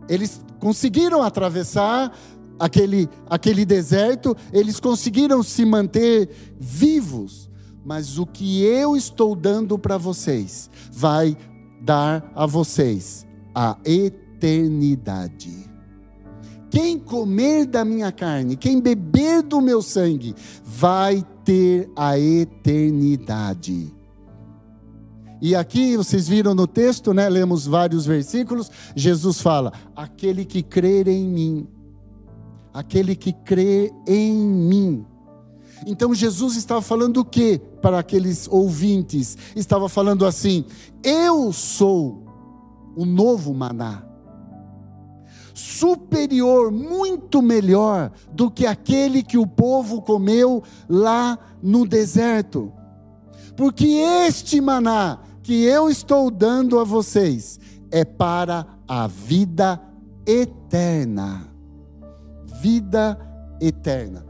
Eles 0.09 0.41
conseguiram 0.61 1.23
atravessar 1.23 2.13
aquele, 2.59 3.09
aquele 3.29 3.65
deserto, 3.65 4.37
eles 4.53 4.81
conseguiram 4.81 5.43
se 5.43 5.65
manter 5.65 6.31
vivos. 6.59 7.48
Mas 7.89 8.19
o 8.19 8.27
que 8.27 8.63
eu 8.63 8.95
estou 8.95 9.35
dando 9.35 9.79
para 9.79 9.97
vocês 9.97 10.69
vai 10.93 11.35
dar 11.81 12.31
a 12.35 12.45
vocês 12.45 13.27
a 13.55 13.79
eternidade. 13.83 15.67
Quem 16.69 16.99
comer 16.99 17.65
da 17.65 17.87
minha 17.87 18.13
carne, 18.13 18.59
quem 18.59 18.79
beber 18.79 19.43
do 19.43 19.63
meu 19.63 19.81
sangue, 19.81 20.35
vai 20.63 21.25
ter 21.47 21.91
a 21.97 22.19
eternidade. 22.19 23.91
E 25.41 25.55
aqui 25.55 25.97
vocês 25.97 26.29
viram 26.29 26.55
no 26.55 26.67
texto, 26.67 27.15
né? 27.15 27.27
Lemos 27.27 27.67
vários 27.67 28.05
versículos. 28.05 28.71
Jesus 28.95 29.41
fala: 29.41 29.73
aquele 29.97 30.45
que 30.45 30.63
crer 30.63 31.09
em 31.09 31.27
mim, 31.27 31.67
aquele 32.71 33.17
que 33.17 33.33
crê 33.33 33.91
em 34.07 34.35
mim. 34.35 35.07
Então 35.87 36.15
Jesus 36.15 36.57
estava 36.57 36.83
falando 36.83 37.19
o 37.19 37.25
que 37.25 37.59
para 37.81 37.99
aqueles 37.99 38.49
ouvintes? 38.49 39.37
Estava 39.55 39.89
falando 39.89 40.27
assim: 40.27 40.65
eu 41.03 41.53
sou 41.53 42.25
o 42.97 43.05
novo 43.05 43.55
maná 43.55 44.09
superior, 45.59 46.71
muito 46.71 47.43
melhor 47.43 48.13
do 48.33 48.49
que 48.49 48.65
aquele 48.65 49.25
que 49.25 49.37
o 49.37 49.47
povo 49.47 50.01
comeu 50.01 50.63
lá 50.89 51.37
no 51.61 51.85
deserto. 51.85 52.73
Porque 53.57 53.87
este 53.87 54.61
maná 54.61 55.19
que 55.43 55.65
eu 55.65 55.91
estou 55.91 56.31
dando 56.31 56.79
a 56.79 56.85
vocês 56.85 57.59
é 57.91 58.05
para 58.05 58.67
a 58.87 59.09
vida 59.09 59.81
eterna. 60.25 61.53
Vida 62.61 63.19
eterna. 63.61 64.28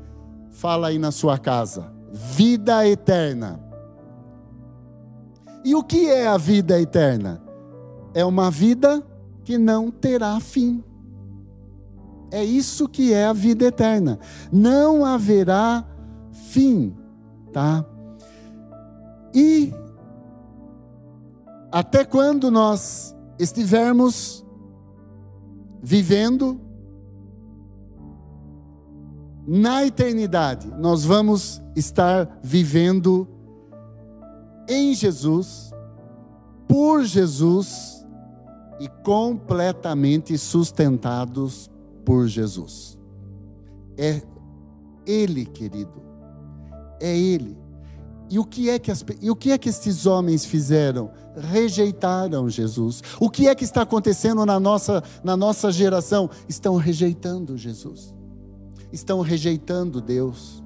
Fala 0.58 0.88
aí 0.88 0.98
na 0.98 1.12
sua 1.12 1.38
casa. 1.38 1.88
Vida 2.12 2.84
eterna. 2.84 3.60
E 5.64 5.72
o 5.72 5.84
que 5.84 6.10
é 6.10 6.26
a 6.26 6.36
vida 6.36 6.80
eterna? 6.80 7.40
É 8.12 8.24
uma 8.24 8.50
vida 8.50 9.00
que 9.44 9.56
não 9.56 9.88
terá 9.88 10.40
fim. 10.40 10.82
É 12.32 12.42
isso 12.42 12.88
que 12.88 13.12
é 13.12 13.26
a 13.26 13.32
vida 13.32 13.66
eterna. 13.66 14.18
Não 14.50 15.04
haverá 15.04 15.86
fim, 16.32 16.92
tá? 17.52 17.86
E 19.32 19.72
até 21.70 22.04
quando 22.04 22.50
nós 22.50 23.14
estivermos 23.38 24.44
vivendo 25.80 26.60
na 29.50 29.86
eternidade, 29.86 30.68
nós 30.78 31.06
vamos 31.06 31.62
estar 31.74 32.38
vivendo 32.42 33.26
em 34.68 34.94
Jesus, 34.94 35.70
por 36.68 37.02
Jesus 37.02 38.06
e 38.78 38.86
completamente 39.02 40.36
sustentados 40.36 41.70
por 42.04 42.26
Jesus. 42.28 42.98
É 43.96 44.20
Ele, 45.06 45.46
querido. 45.46 45.94
É 47.00 47.16
Ele. 47.16 47.56
E 48.28 48.38
o 48.38 48.44
que 48.44 48.68
é 48.68 48.78
que, 48.78 48.90
as, 48.90 49.02
e 49.22 49.30
o 49.30 49.34
que 49.34 49.50
é 49.50 49.56
que 49.56 49.70
esses 49.70 50.04
homens 50.04 50.44
fizeram? 50.44 51.10
Rejeitaram 51.34 52.50
Jesus. 52.50 53.02
O 53.18 53.30
que 53.30 53.48
é 53.48 53.54
que 53.54 53.64
está 53.64 53.80
acontecendo 53.80 54.44
na 54.44 54.60
nossa, 54.60 55.02
na 55.24 55.38
nossa 55.38 55.72
geração? 55.72 56.28
Estão 56.46 56.76
rejeitando 56.76 57.56
Jesus. 57.56 58.17
Estão 58.92 59.20
rejeitando 59.20 60.00
Deus. 60.00 60.62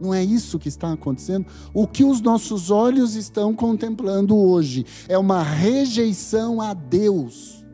Não 0.00 0.12
é 0.12 0.22
isso 0.22 0.58
que 0.58 0.68
está 0.68 0.92
acontecendo? 0.92 1.46
O 1.72 1.86
que 1.86 2.04
os 2.04 2.20
nossos 2.20 2.70
olhos 2.70 3.14
estão 3.14 3.54
contemplando 3.54 4.36
hoje 4.36 4.84
é 5.08 5.16
uma 5.16 5.42
rejeição 5.42 6.60
a 6.60 6.74
Deus. 6.74 7.64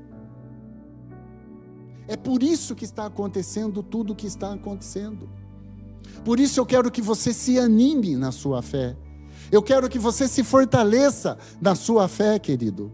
É 2.07 2.17
por 2.17 2.43
isso 2.43 2.75
que 2.75 2.85
está 2.85 3.07
acontecendo 3.07 3.83
tudo 3.83 4.12
o 4.12 4.17
que 4.17 4.27
está 4.27 4.53
acontecendo. 4.53 5.29
Por 6.25 6.38
isso 6.38 6.61
eu 6.61 6.67
quero 6.67 6.91
que 6.91 7.03
você 7.03 7.33
se 7.33 7.59
anime 7.59 8.17
na 8.17 8.31
sua 8.31 8.62
fé. 8.62 8.97
Eu 9.51 9.62
quero 9.62 9.88
que 9.88 9.99
você 9.99 10.29
se 10.29 10.45
fortaleça 10.45 11.37
na 11.61 11.75
sua 11.75 12.09
fé, 12.09 12.38
querido. 12.38 12.93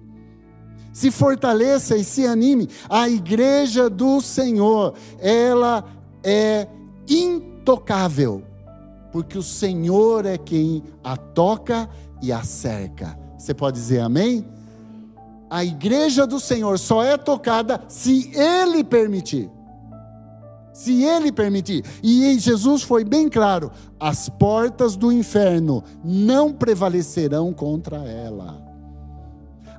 Se 0.92 1.10
fortaleça 1.10 1.96
e 1.96 2.02
se 2.02 2.26
anime. 2.26 2.68
A 2.88 3.08
igreja 3.08 3.90
do 3.90 4.20
Senhor, 4.20 4.94
ela 5.18 5.84
é 6.22 6.66
intocável 7.08 8.44
porque 9.12 9.38
o 9.38 9.42
Senhor 9.42 10.26
é 10.26 10.36
quem 10.36 10.82
a 11.02 11.16
toca 11.16 11.88
e 12.22 12.32
a 12.32 12.42
cerca. 12.42 13.18
Você 13.36 13.54
pode 13.54 13.76
dizer 13.76 14.00
amém? 14.00 14.46
A 15.50 15.64
igreja 15.64 16.26
do 16.26 16.38
Senhor 16.38 16.78
só 16.78 17.02
é 17.02 17.16
tocada 17.16 17.82
se 17.88 18.30
Ele 18.34 18.84
permitir. 18.84 19.50
Se 20.74 21.02
Ele 21.02 21.32
permitir. 21.32 21.84
E 22.02 22.38
Jesus 22.38 22.82
foi 22.82 23.02
bem 23.02 23.28
claro: 23.28 23.72
as 23.98 24.28
portas 24.28 24.94
do 24.94 25.10
inferno 25.10 25.82
não 26.04 26.52
prevalecerão 26.52 27.52
contra 27.52 27.96
ela. 28.06 28.67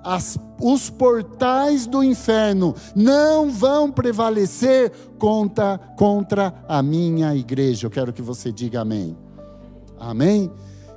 As, 0.04 0.38
os 0.62 0.90
portais 0.90 1.86
do 1.86 2.04
inferno 2.04 2.74
não 2.96 3.52
vão 3.52 3.92
prevalecer 3.92 4.92
contra, 5.18 5.78
contra 5.98 6.54
a 6.68 6.82
minha 6.82 7.36
igreja. 7.36 7.88
Eu 7.88 7.92
quero 7.92 8.14
que 8.14 8.22
você 8.22 8.52
diga 8.52 8.82
amém. 8.82 9.16
Amém? 10.00 10.52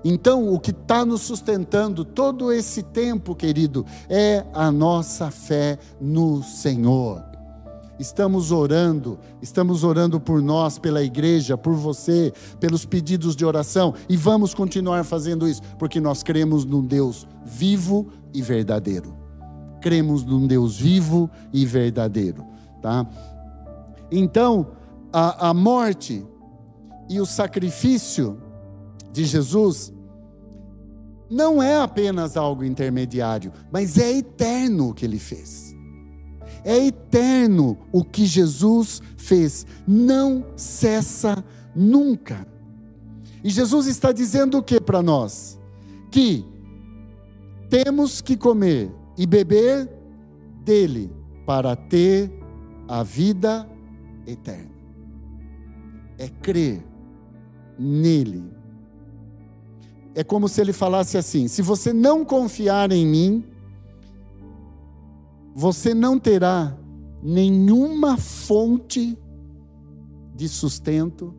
Então, 0.05 0.53
o 0.53 0.59
que 0.59 0.71
está 0.71 1.05
nos 1.05 1.23
sustentando 1.23 2.05
todo 2.05 2.53
esse 2.53 2.83
tempo, 2.83 3.35
querido, 3.35 3.87
é 4.09 4.45
a 4.53 4.71
nossa 4.71 5.31
fé 5.31 5.79
no 6.01 6.43
Senhor. 6.43 7.23
Estamos 7.99 8.51
orando, 8.51 9.17
estamos 9.41 9.85
orando 9.85 10.19
por 10.19 10.43
nós, 10.43 10.77
pela 10.77 11.05
igreja, 11.05 11.57
por 11.57 11.75
você, 11.75 12.33
pelos 12.59 12.85
pedidos 12.85 13.37
de 13.37 13.45
oração, 13.45 13.95
e 14.09 14.17
vamos 14.17 14.55
continuar 14.55 15.05
fazendo 15.05 15.47
isso, 15.47 15.63
porque 15.79 16.01
nós 16.01 16.21
cremos 16.23 16.65
num 16.65 16.85
Deus 16.85 17.29
vivo 17.45 18.09
e 18.33 18.43
verdadeiro. 18.43 19.17
Cremos 19.81 20.25
num 20.25 20.47
Deus 20.47 20.79
vivo 20.79 21.31
e 21.53 21.67
verdadeiro, 21.67 22.47
tá? 22.81 23.07
Então, 24.11 24.69
a, 25.13 25.49
a 25.49 25.55
morte 25.55 26.25
e 27.09 27.21
o 27.21 27.27
sacrifício 27.27 28.41
de 29.13 29.25
Jesus 29.25 29.93
não 31.29 31.63
é 31.63 31.81
apenas 31.81 32.37
algo 32.37 32.63
intermediário, 32.63 33.53
mas 33.71 33.97
é 33.99 34.19
eterno 34.19 34.91
o 34.91 34.95
que 34.95 35.05
ele 35.05 35.19
fez. 35.19 35.75
É 36.65 36.77
eterno 36.77 37.79
o 37.91 38.05
que 38.05 38.27
Jesus 38.27 39.01
fez, 39.17 39.67
não 39.87 40.45
cessa 40.55 41.43
nunca. 41.75 42.47
E 43.43 43.51
Jesus 43.51 43.87
está 43.87 44.13
dizendo 44.13 44.59
o 44.59 44.63
que 44.63 44.81
para 44.81 45.03
nós? 45.03 45.59
Que 46.11 46.47
temos 47.73 48.21
que 48.21 48.37
comer 48.37 48.93
e 49.17 49.27
beber 49.27 49.89
dele 50.63 51.11
para 51.47 51.75
ter 51.75 52.31
a 52.87 53.03
vida 53.03 53.67
eterna. 54.27 54.71
É 56.19 56.29
crer 56.29 56.85
nele 57.79 58.53
é 60.15 60.23
como 60.23 60.49
se 60.49 60.61
ele 60.61 60.73
falasse 60.73 61.17
assim: 61.17 61.49
se 61.49 61.63
você 61.63 61.93
não 61.93 62.25
confiar 62.25 62.93
em 62.93 63.07
mim, 63.07 63.45
você 65.55 65.95
não 65.95 66.19
terá 66.19 66.77
nenhuma 67.23 68.17
fonte 68.17 69.19
de 70.35 70.49
sustento 70.49 71.35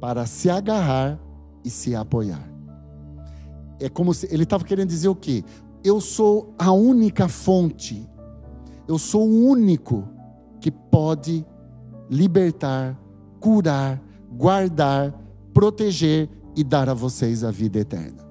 para 0.00 0.26
se 0.26 0.50
agarrar 0.50 1.18
e 1.64 1.70
se 1.70 1.94
apoiar. 1.94 2.52
É 3.80 3.88
como 3.88 4.14
se 4.14 4.28
ele 4.30 4.44
estava 4.44 4.64
querendo 4.64 4.88
dizer 4.88 5.08
o 5.08 5.16
quê? 5.16 5.44
Eu 5.84 6.00
sou 6.00 6.54
a 6.58 6.72
única 6.72 7.28
fonte, 7.28 8.08
eu 8.88 8.98
sou 8.98 9.28
o 9.28 9.48
único 9.50 10.08
que 10.58 10.70
pode 10.70 11.44
libertar, 12.08 12.98
curar, 13.38 14.02
guardar, 14.32 15.12
proteger 15.52 16.30
e 16.56 16.64
dar 16.64 16.88
a 16.88 16.94
vocês 16.94 17.44
a 17.44 17.50
vida 17.50 17.80
eterna. 17.80 18.24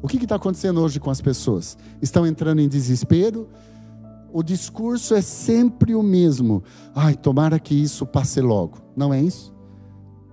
O 0.00 0.06
que 0.06 0.16
está 0.16 0.36
acontecendo 0.36 0.80
hoje 0.80 1.00
com 1.00 1.10
as 1.10 1.20
pessoas? 1.20 1.76
Estão 2.00 2.24
entrando 2.24 2.60
em 2.60 2.68
desespero? 2.68 3.48
O 4.32 4.40
discurso 4.40 5.12
é 5.14 5.20
sempre 5.20 5.92
o 5.92 6.04
mesmo. 6.04 6.62
Ai, 6.94 7.16
tomara 7.16 7.58
que 7.58 7.74
isso 7.74 8.06
passe 8.06 8.40
logo. 8.40 8.78
Não 8.96 9.12
é 9.12 9.20
isso? 9.20 9.52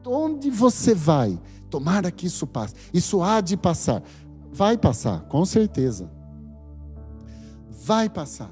Onde 0.06 0.52
você 0.52 0.94
vai? 0.94 1.42
Tomara 1.68 2.12
que 2.12 2.28
isso 2.28 2.46
passe. 2.46 2.76
Isso 2.94 3.24
há 3.24 3.42
de 3.42 3.58
passar. 3.58 4.04
Vai 4.54 4.78
passar, 4.78 5.22
com 5.22 5.44
certeza. 5.44 6.16
Vai 7.88 8.10
passar. 8.10 8.52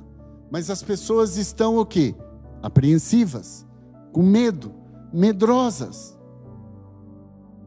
Mas 0.50 0.70
as 0.70 0.82
pessoas 0.82 1.36
estão 1.36 1.78
o 1.78 1.86
quê? 1.86 2.16
Apreensivas, 2.64 3.68
com 4.14 4.24
medo, 4.24 4.72
medrosas. 5.12 6.18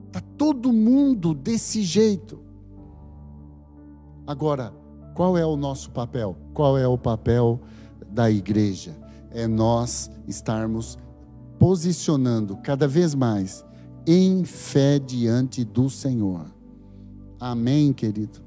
Está 0.07 0.23
todo 0.39 0.73
mundo 0.73 1.35
desse 1.35 1.83
jeito. 1.83 2.41
Agora, 4.27 4.73
qual 5.15 5.37
é 5.37 5.45
o 5.45 5.57
nosso 5.59 5.91
papel? 5.91 6.39
Qual 6.55 6.79
é 6.79 6.89
o 6.89 6.97
papel 6.97 7.61
da 8.09 8.31
igreja? 8.31 8.97
É 9.31 9.47
nós 9.47 10.11
estarmos 10.27 10.97
posicionando 11.59 12.57
cada 12.63 12.89
vez 12.89 13.15
mais 13.15 13.63
em 14.07 14.43
fé 14.43 14.99
diante 14.99 15.67
do 15.67 15.91
Senhor. 15.91 16.47
Amém, 17.39 17.93
querido? 17.93 18.39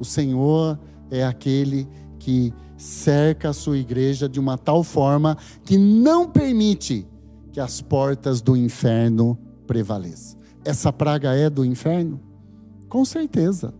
O 0.00 0.04
Senhor 0.04 0.78
é 1.10 1.26
aquele 1.26 1.86
que 2.18 2.52
cerca 2.76 3.50
a 3.50 3.52
sua 3.52 3.78
igreja 3.78 4.28
de 4.28 4.38
uma 4.38 4.56
tal 4.56 4.82
forma 4.82 5.36
que 5.64 5.76
não 5.76 6.28
permite 6.28 7.06
que 7.52 7.60
as 7.60 7.80
portas 7.80 8.40
do 8.40 8.56
inferno 8.56 9.38
prevaleçam 9.66 10.38
essa 10.68 10.92
praga 10.92 11.34
é 11.34 11.48
do 11.48 11.64
inferno? 11.64 12.20
Com 12.90 13.02
certeza. 13.04 13.72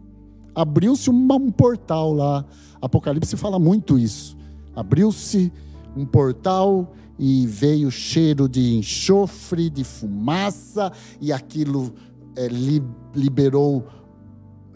Abriu-se 0.55 1.11
um 1.11 1.51
portal 1.51 2.14
lá. 2.14 2.44
Apocalipse 2.81 3.37
fala 3.37 3.59
muito 3.59 3.98
isso. 3.98 4.37
Abriu-se 4.74 5.53
um 5.94 6.07
portal 6.07 6.94
e 7.18 7.46
veio 7.46 7.90
cheiro 7.90 8.48
de 8.48 8.74
enxofre, 8.77 9.68
de 9.68 9.85
fumaça, 9.85 10.90
e 11.20 11.31
aquilo 11.31 11.92
é, 12.35 12.48
li, 12.48 12.83
liberou 13.14 13.87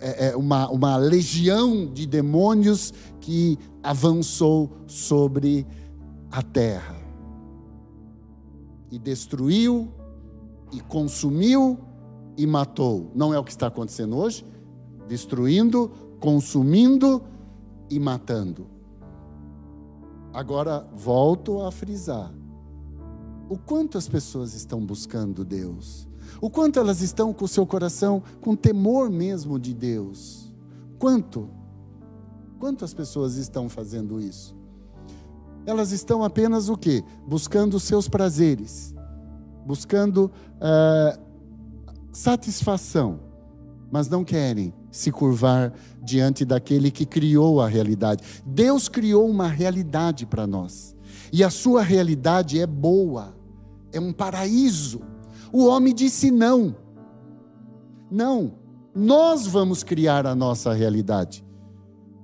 é, 0.02 0.28
é, 0.28 0.36
uma, 0.36 0.68
uma 0.68 0.96
legião 0.96 1.86
de 1.86 2.06
demônios 2.06 2.92
que 3.20 3.56
avançou 3.82 4.70
sobre 4.86 5.64
a 6.30 6.42
terra 6.42 6.96
e 8.90 8.98
destruiu 8.98 9.88
e 10.72 10.80
consumiu 10.80 11.78
e 12.36 12.46
matou. 12.46 13.12
Não 13.14 13.32
é 13.32 13.38
o 13.38 13.44
que 13.44 13.52
está 13.52 13.68
acontecendo 13.68 14.16
hoje? 14.16 14.44
Destruindo, 15.06 15.90
consumindo 16.18 17.22
e 17.88 18.00
matando. 18.00 18.66
Agora 20.32 20.88
volto 20.94 21.60
a 21.62 21.70
frisar. 21.70 22.32
O 23.48 23.56
quanto 23.56 23.98
as 23.98 24.08
pessoas 24.08 24.54
estão 24.54 24.84
buscando 24.84 25.44
Deus? 25.44 26.08
O 26.42 26.50
quanto 26.50 26.80
elas 26.80 27.00
estão 27.00 27.32
com 27.32 27.44
o 27.44 27.48
seu 27.48 27.64
coração 27.64 28.20
com 28.40 28.56
temor 28.56 29.08
mesmo 29.08 29.60
de 29.60 29.72
Deus? 29.72 30.52
Quanto? 30.98 31.48
Quantas 32.58 32.92
pessoas 32.92 33.36
estão 33.36 33.68
fazendo 33.68 34.20
isso? 34.20 34.56
Elas 35.64 35.92
estão 35.92 36.24
apenas 36.24 36.68
o 36.68 36.76
quê? 36.76 37.04
Buscando 37.28 37.74
os 37.74 37.84
seus 37.84 38.08
prazeres, 38.08 38.92
buscando 39.64 40.32
uh, 40.56 41.16
satisfação, 42.10 43.20
mas 43.88 44.08
não 44.08 44.24
querem 44.24 44.74
se 44.90 45.12
curvar 45.12 45.72
diante 46.02 46.44
daquele 46.44 46.90
que 46.90 47.06
criou 47.06 47.60
a 47.60 47.68
realidade. 47.68 48.24
Deus 48.44 48.88
criou 48.88 49.30
uma 49.30 49.46
realidade 49.46 50.26
para 50.26 50.44
nós, 50.44 50.96
e 51.32 51.44
a 51.44 51.50
sua 51.50 51.82
realidade 51.82 52.58
é 52.58 52.66
boa, 52.66 53.32
é 53.92 54.00
um 54.00 54.12
paraíso. 54.12 55.11
O 55.52 55.66
homem 55.66 55.94
disse 55.94 56.30
não. 56.30 56.74
Não, 58.10 58.54
nós 58.94 59.46
vamos 59.46 59.82
criar 59.82 60.26
a 60.26 60.34
nossa 60.34 60.72
realidade. 60.72 61.44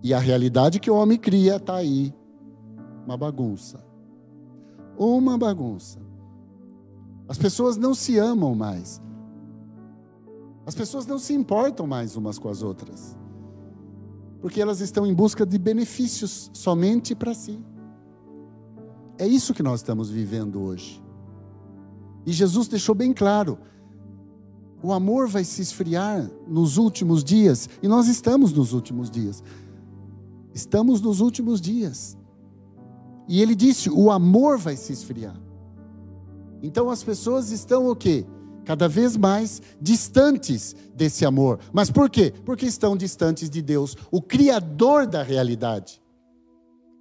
E 0.02 0.14
a 0.14 0.18
realidade 0.18 0.80
que 0.80 0.90
o 0.90 0.94
homem 0.94 1.18
cria 1.18 1.56
está 1.56 1.76
aí. 1.76 2.14
Uma 3.04 3.16
bagunça. 3.16 3.84
Uma 4.96 5.36
bagunça. 5.36 5.98
As 7.28 7.36
pessoas 7.36 7.76
não 7.76 7.94
se 7.94 8.18
amam 8.18 8.54
mais. 8.54 9.00
As 10.64 10.74
pessoas 10.74 11.06
não 11.06 11.18
se 11.18 11.34
importam 11.34 11.86
mais 11.86 12.16
umas 12.16 12.38
com 12.38 12.48
as 12.48 12.62
outras. 12.62 13.16
Porque 14.40 14.60
elas 14.60 14.80
estão 14.80 15.06
em 15.06 15.14
busca 15.14 15.44
de 15.44 15.58
benefícios 15.58 16.50
somente 16.54 17.14
para 17.14 17.34
si. 17.34 17.58
É 19.18 19.26
isso 19.26 19.52
que 19.52 19.62
nós 19.62 19.80
estamos 19.80 20.08
vivendo 20.10 20.62
hoje. 20.62 21.02
E 22.28 22.32
Jesus 22.34 22.68
deixou 22.68 22.94
bem 22.94 23.14
claro: 23.14 23.58
o 24.82 24.92
amor 24.92 25.28
vai 25.28 25.44
se 25.44 25.62
esfriar 25.62 26.30
nos 26.46 26.76
últimos 26.76 27.24
dias, 27.24 27.70
e 27.82 27.88
nós 27.88 28.06
estamos 28.06 28.52
nos 28.52 28.74
últimos 28.74 29.10
dias. 29.10 29.42
Estamos 30.52 31.00
nos 31.00 31.20
últimos 31.20 31.58
dias. 31.58 32.18
E 33.26 33.40
ele 33.40 33.54
disse: 33.54 33.88
o 33.88 34.10
amor 34.10 34.58
vai 34.58 34.76
se 34.76 34.92
esfriar. 34.92 35.40
Então 36.62 36.90
as 36.90 37.02
pessoas 37.02 37.50
estão 37.50 37.88
o 37.88 37.96
quê? 37.96 38.26
Cada 38.62 38.86
vez 38.86 39.16
mais 39.16 39.62
distantes 39.80 40.76
desse 40.94 41.24
amor. 41.24 41.58
Mas 41.72 41.90
por 41.90 42.10
quê? 42.10 42.34
Porque 42.44 42.66
estão 42.66 42.94
distantes 42.94 43.48
de 43.48 43.62
Deus, 43.62 43.96
o 44.10 44.20
Criador 44.20 45.06
da 45.06 45.22
realidade. 45.22 45.98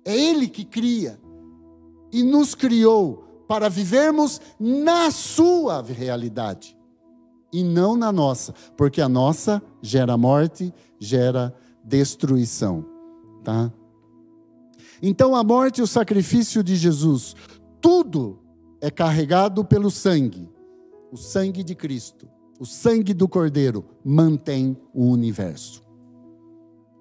É 0.06 0.16
Ele 0.18 0.48
que 0.48 0.64
cria 0.64 1.20
e 2.14 2.24
nos 2.24 2.56
criou 2.56 3.27
para 3.48 3.70
vivermos 3.70 4.42
na 4.60 5.10
Sua 5.12 5.82
realidade 5.82 6.78
e 7.52 7.64
não 7.64 7.96
na 7.96 8.12
nossa, 8.12 8.54
porque 8.76 9.02
a 9.02 9.08
nossa 9.08 9.62
gera 9.82 10.18
morte, 10.18 10.74
gera 11.00 11.56
destruição, 11.84 12.86
tá? 13.44 13.72
Então 15.02 15.36
a 15.36 15.44
morte 15.44 15.80
e 15.80 15.82
o 15.82 15.88
sacrifício 15.88 16.64
de 16.64 16.76
Jesus, 16.76 17.36
tudo 17.80 18.40
é 18.82 18.92
carregado 18.92 19.64
pelo 19.64 19.90
sangue. 19.90 20.50
O 21.12 21.18
sangue 21.18 21.64
de 21.64 21.74
Cristo, 21.74 22.28
o 22.60 22.66
sangue 22.66 23.14
do 23.14 23.28
Cordeiro 23.28 23.86
mantém 24.04 24.76
o 24.94 25.06
universo. 25.06 25.84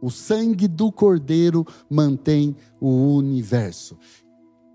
O 0.00 0.11
sangue 0.11 0.68
do 0.68 0.92
Cordeiro 0.92 1.66
mantém 1.90 2.54
o 2.80 3.16
universo. 3.16 3.98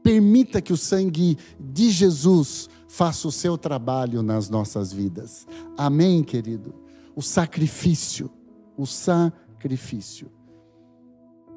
Permita 0.03 0.61
que 0.61 0.73
o 0.73 0.77
sangue 0.77 1.37
de 1.59 1.89
Jesus 1.91 2.69
faça 2.87 3.27
o 3.27 3.31
seu 3.31 3.57
trabalho 3.57 4.21
nas 4.21 4.49
nossas 4.49 4.91
vidas. 4.91 5.47
Amém, 5.77 6.23
querido? 6.23 6.73
O 7.15 7.21
sacrifício, 7.21 8.29
o 8.77 8.85
sacrifício. 8.85 10.31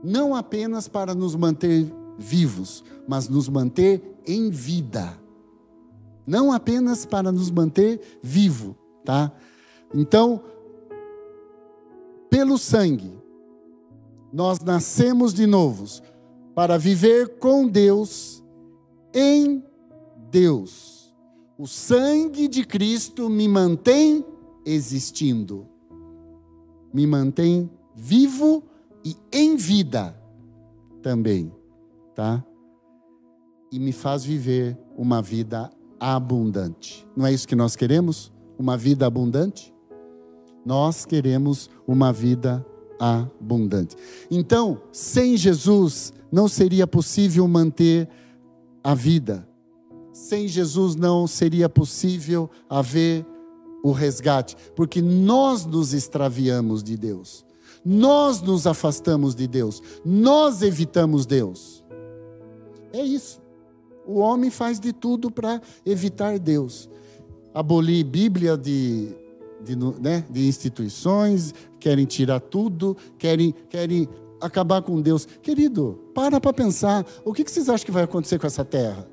Não 0.03 0.35
apenas 0.35 0.87
para 0.87 1.15
nos 1.15 1.35
manter 1.35 1.91
vivos, 2.19 2.85
mas 3.09 3.29
nos 3.29 3.49
manter 3.49 4.21
em 4.27 4.51
vida. 4.51 5.19
Não 6.27 6.53
apenas 6.53 7.05
para 7.05 7.33
nos 7.33 7.51
manter 7.51 8.01
vivo, 8.23 8.77
tá? 9.05 9.33
Então, 9.93 10.43
pelo 12.31 12.59
sangue, 12.59 13.13
nós 14.33 14.61
nascemos 14.61 15.33
de 15.33 15.47
novos 15.47 16.03
para 16.55 16.79
viver 16.79 17.39
com 17.39 17.67
Deus, 17.67 18.43
em 19.13 19.63
Deus. 20.31 21.15
O 21.59 21.67
sangue 21.67 22.49
de 22.49 22.65
Cristo 22.65 23.29
me 23.29 23.47
mantém 23.49 24.25
existindo, 24.65 25.67
me 26.93 27.07
mantém 27.07 27.71
vivo 27.95 28.63
e 29.05 29.17
em 29.33 29.57
vida 29.57 30.19
também, 31.03 31.53
tá? 32.15 32.45
E 33.71 33.79
me 33.79 33.93
faz 33.93 34.25
viver 34.25 34.79
uma 34.97 35.21
vida 35.21 35.71
abundante. 35.99 37.07
Não 37.17 37.27
é 37.27 37.33
isso 37.33 37.47
que 37.47 37.57
nós 37.57 37.77
queremos? 37.77 38.33
Uma 38.59 38.77
vida 38.77 39.07
abundante? 39.07 39.75
Nós 40.65 41.05
queremos 41.05 41.69
uma 41.87 42.13
vida 42.13 42.65
abundante. 42.99 43.97
Então, 44.31 44.81
sem 44.93 45.37
Jesus, 45.37 46.13
não 46.35 46.49
seria 46.49 46.87
possível 46.87 47.47
manter 47.47 48.09
a 48.83 48.95
vida 48.95 49.49
sem 50.15 50.47
Jesus 50.47 50.95
não 50.95 51.27
seria 51.27 51.69
possível 51.69 52.49
haver 52.71 53.27
o 53.83 53.91
resgate, 53.91 54.57
porque 54.77 55.03
nós 55.03 55.67
nos 55.67 55.93
extraviamos 55.93 56.83
de 56.83 56.97
Deus, 56.97 57.45
nós 57.85 58.41
nos 58.41 58.65
afastamos 58.65 59.35
de 59.35 59.49
Deus, 59.49 59.83
nós 60.05 60.63
evitamos 60.63 61.27
Deus. 61.27 61.85
É 62.93 63.03
isso. 63.03 63.43
O 64.07 64.21
homem 64.21 64.51
faz 64.51 64.79
de 64.79 64.93
tudo 64.93 65.31
para 65.31 65.61
evitar 65.85 66.39
Deus. 66.39 66.89
Abolir 67.53 68.05
Bíblia 68.05 68.57
de, 68.57 69.09
de, 69.63 69.77
né, 70.01 70.25
de 70.31 70.47
instituições, 70.47 71.53
querem 71.81 72.05
tirar 72.05 72.41
tudo, 72.41 72.97
querem, 73.19 73.53
querem 73.69 74.09
acabar 74.45 74.83
com 74.83 75.01
Deus. 75.01 75.27
Querido, 75.43 76.01
para 76.15 76.41
para 76.41 76.53
pensar. 76.53 77.05
O 77.25 77.33
que 77.33 77.43
vocês 77.43 77.69
acham 77.69 77.85
que 77.85 77.93
vai 77.93 78.05
acontecer 78.05 78.39
com 78.39 78.47
essa 78.47 78.65
terra? 78.65 79.09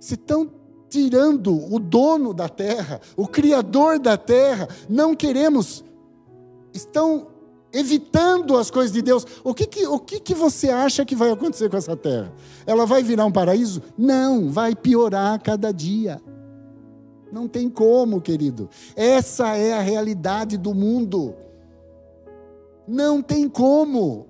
se 0.00 0.14
estão 0.14 0.50
tirando 0.88 1.72
o 1.72 1.78
dono 1.78 2.32
da 2.32 2.48
terra, 2.48 3.00
o 3.16 3.28
criador 3.28 3.98
da 3.98 4.16
terra, 4.16 4.66
não 4.88 5.14
queremos, 5.14 5.84
estão 6.72 7.28
evitando 7.72 8.56
as 8.56 8.70
coisas 8.70 8.90
de 8.90 9.02
Deus. 9.02 9.24
O 9.44 9.54
que, 9.54 9.66
que, 9.66 9.86
o 9.86 10.00
que, 10.00 10.18
que 10.18 10.34
você 10.34 10.70
acha 10.70 11.04
que 11.04 11.14
vai 11.14 11.30
acontecer 11.30 11.70
com 11.70 11.76
essa 11.76 11.94
terra? 11.94 12.32
Ela 12.66 12.86
vai 12.86 13.02
virar 13.02 13.26
um 13.26 13.30
paraíso? 13.30 13.82
Não, 13.96 14.50
vai 14.50 14.74
piorar 14.74 15.34
a 15.34 15.38
cada 15.38 15.70
dia. 15.70 16.20
Não 17.30 17.46
tem 17.46 17.68
como, 17.68 18.20
querido. 18.20 18.68
Essa 18.96 19.56
é 19.56 19.74
a 19.74 19.80
realidade 19.80 20.56
do 20.56 20.74
mundo. 20.74 21.36
Não 22.90 23.22
tem 23.22 23.48
como. 23.48 24.26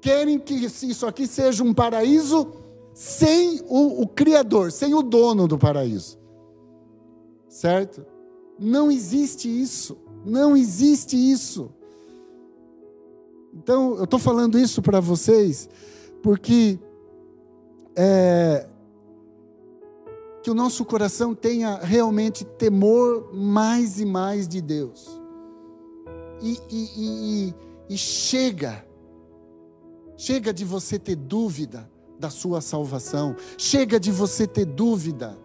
Querem 0.00 0.38
que 0.38 0.54
isso 0.54 1.06
aqui 1.06 1.26
seja 1.26 1.62
um 1.62 1.74
paraíso? 1.74 2.60
sem 2.94 3.62
o, 3.66 4.02
o 4.02 4.06
Criador, 4.06 4.70
sem 4.72 4.94
o 4.94 5.02
dono 5.02 5.46
do 5.46 5.58
paraíso. 5.58 6.18
Certo? 7.48 8.04
Não 8.58 8.90
existe 8.90 9.48
isso. 9.48 9.96
Não 10.24 10.56
existe 10.56 11.16
isso. 11.16 11.72
Então, 13.54 13.96
eu 13.96 14.04
estou 14.04 14.18
falando 14.18 14.58
isso 14.58 14.82
para 14.82 15.00
vocês 15.00 15.68
porque 16.22 16.78
é, 17.96 18.68
que 20.42 20.50
o 20.50 20.54
nosso 20.54 20.84
coração 20.84 21.34
tenha 21.34 21.76
realmente 21.76 22.44
temor 22.44 23.30
mais 23.32 23.98
e 23.98 24.04
mais 24.04 24.46
de 24.46 24.60
Deus. 24.60 25.19
E, 26.42 26.58
e, 26.70 26.88
e, 26.96 27.54
e 27.90 27.98
chega, 27.98 28.84
chega 30.16 30.52
de 30.52 30.64
você 30.64 30.98
ter 30.98 31.16
dúvida 31.16 31.90
da 32.18 32.30
sua 32.30 32.60
salvação. 32.60 33.34
Chega 33.58 33.98
de 33.98 34.10
você 34.12 34.46
ter 34.46 34.64
dúvida. 34.64 35.38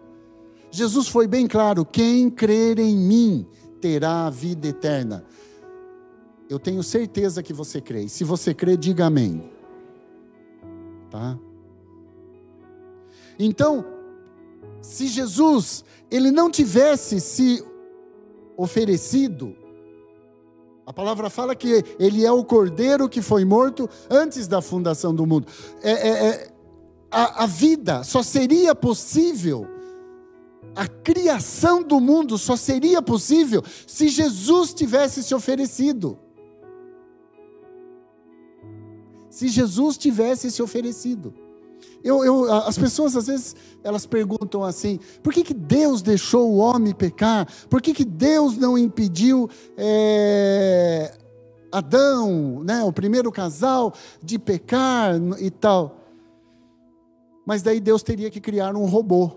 Jesus 0.70 1.08
foi 1.08 1.26
bem 1.26 1.46
claro: 1.46 1.84
quem 1.84 2.30
crer 2.30 2.78
em 2.78 2.96
mim 2.96 3.46
terá 3.80 4.26
a 4.26 4.30
vida 4.30 4.68
eterna. 4.68 5.24
Eu 6.48 6.58
tenho 6.58 6.82
certeza 6.82 7.42
que 7.42 7.52
você 7.52 7.80
crê. 7.80 8.08
Se 8.08 8.22
você 8.22 8.54
crê, 8.54 8.76
diga 8.76 9.06
amém. 9.06 9.50
Tá? 11.10 11.38
Então, 13.38 13.84
se 14.80 15.08
Jesus 15.08 15.84
ele 16.10 16.30
não 16.30 16.50
tivesse 16.50 17.20
se 17.20 17.64
oferecido, 18.56 19.56
a 20.86 20.92
palavra 20.92 21.28
fala 21.28 21.56
que 21.56 21.84
ele 21.98 22.24
é 22.24 22.30
o 22.30 22.44
cordeiro 22.44 23.08
que 23.08 23.20
foi 23.20 23.44
morto 23.44 23.90
antes 24.08 24.46
da 24.46 24.62
fundação 24.62 25.12
do 25.12 25.26
mundo. 25.26 25.48
É, 25.82 25.90
é, 25.90 26.26
é, 26.28 26.48
a, 27.10 27.42
a 27.42 27.46
vida 27.46 28.04
só 28.04 28.22
seria 28.22 28.72
possível, 28.72 29.66
a 30.76 30.86
criação 30.86 31.82
do 31.82 31.98
mundo 31.98 32.38
só 32.38 32.54
seria 32.54 33.02
possível 33.02 33.64
se 33.84 34.08
Jesus 34.08 34.72
tivesse 34.72 35.24
se 35.24 35.34
oferecido. 35.34 36.16
Se 39.28 39.48
Jesus 39.48 39.98
tivesse 39.98 40.52
se 40.52 40.62
oferecido. 40.62 41.34
Eu, 42.06 42.24
eu, 42.24 42.52
as 42.52 42.78
pessoas 42.78 43.16
às 43.16 43.26
vezes 43.26 43.56
elas 43.82 44.06
perguntam 44.06 44.62
assim: 44.62 45.00
por 45.24 45.32
que, 45.32 45.42
que 45.42 45.52
Deus 45.52 46.02
deixou 46.02 46.52
o 46.52 46.58
homem 46.58 46.94
pecar? 46.94 47.48
Por 47.68 47.82
que, 47.82 47.92
que 47.92 48.04
Deus 48.04 48.56
não 48.56 48.78
impediu 48.78 49.50
é, 49.76 51.12
Adão, 51.72 52.62
né, 52.62 52.84
o 52.84 52.92
primeiro 52.92 53.32
casal, 53.32 53.92
de 54.22 54.38
pecar 54.38 55.16
e 55.40 55.50
tal? 55.50 55.96
Mas 57.44 57.60
daí 57.60 57.80
Deus 57.80 58.04
teria 58.04 58.30
que 58.30 58.40
criar 58.40 58.76
um 58.76 58.86
robô. 58.86 59.32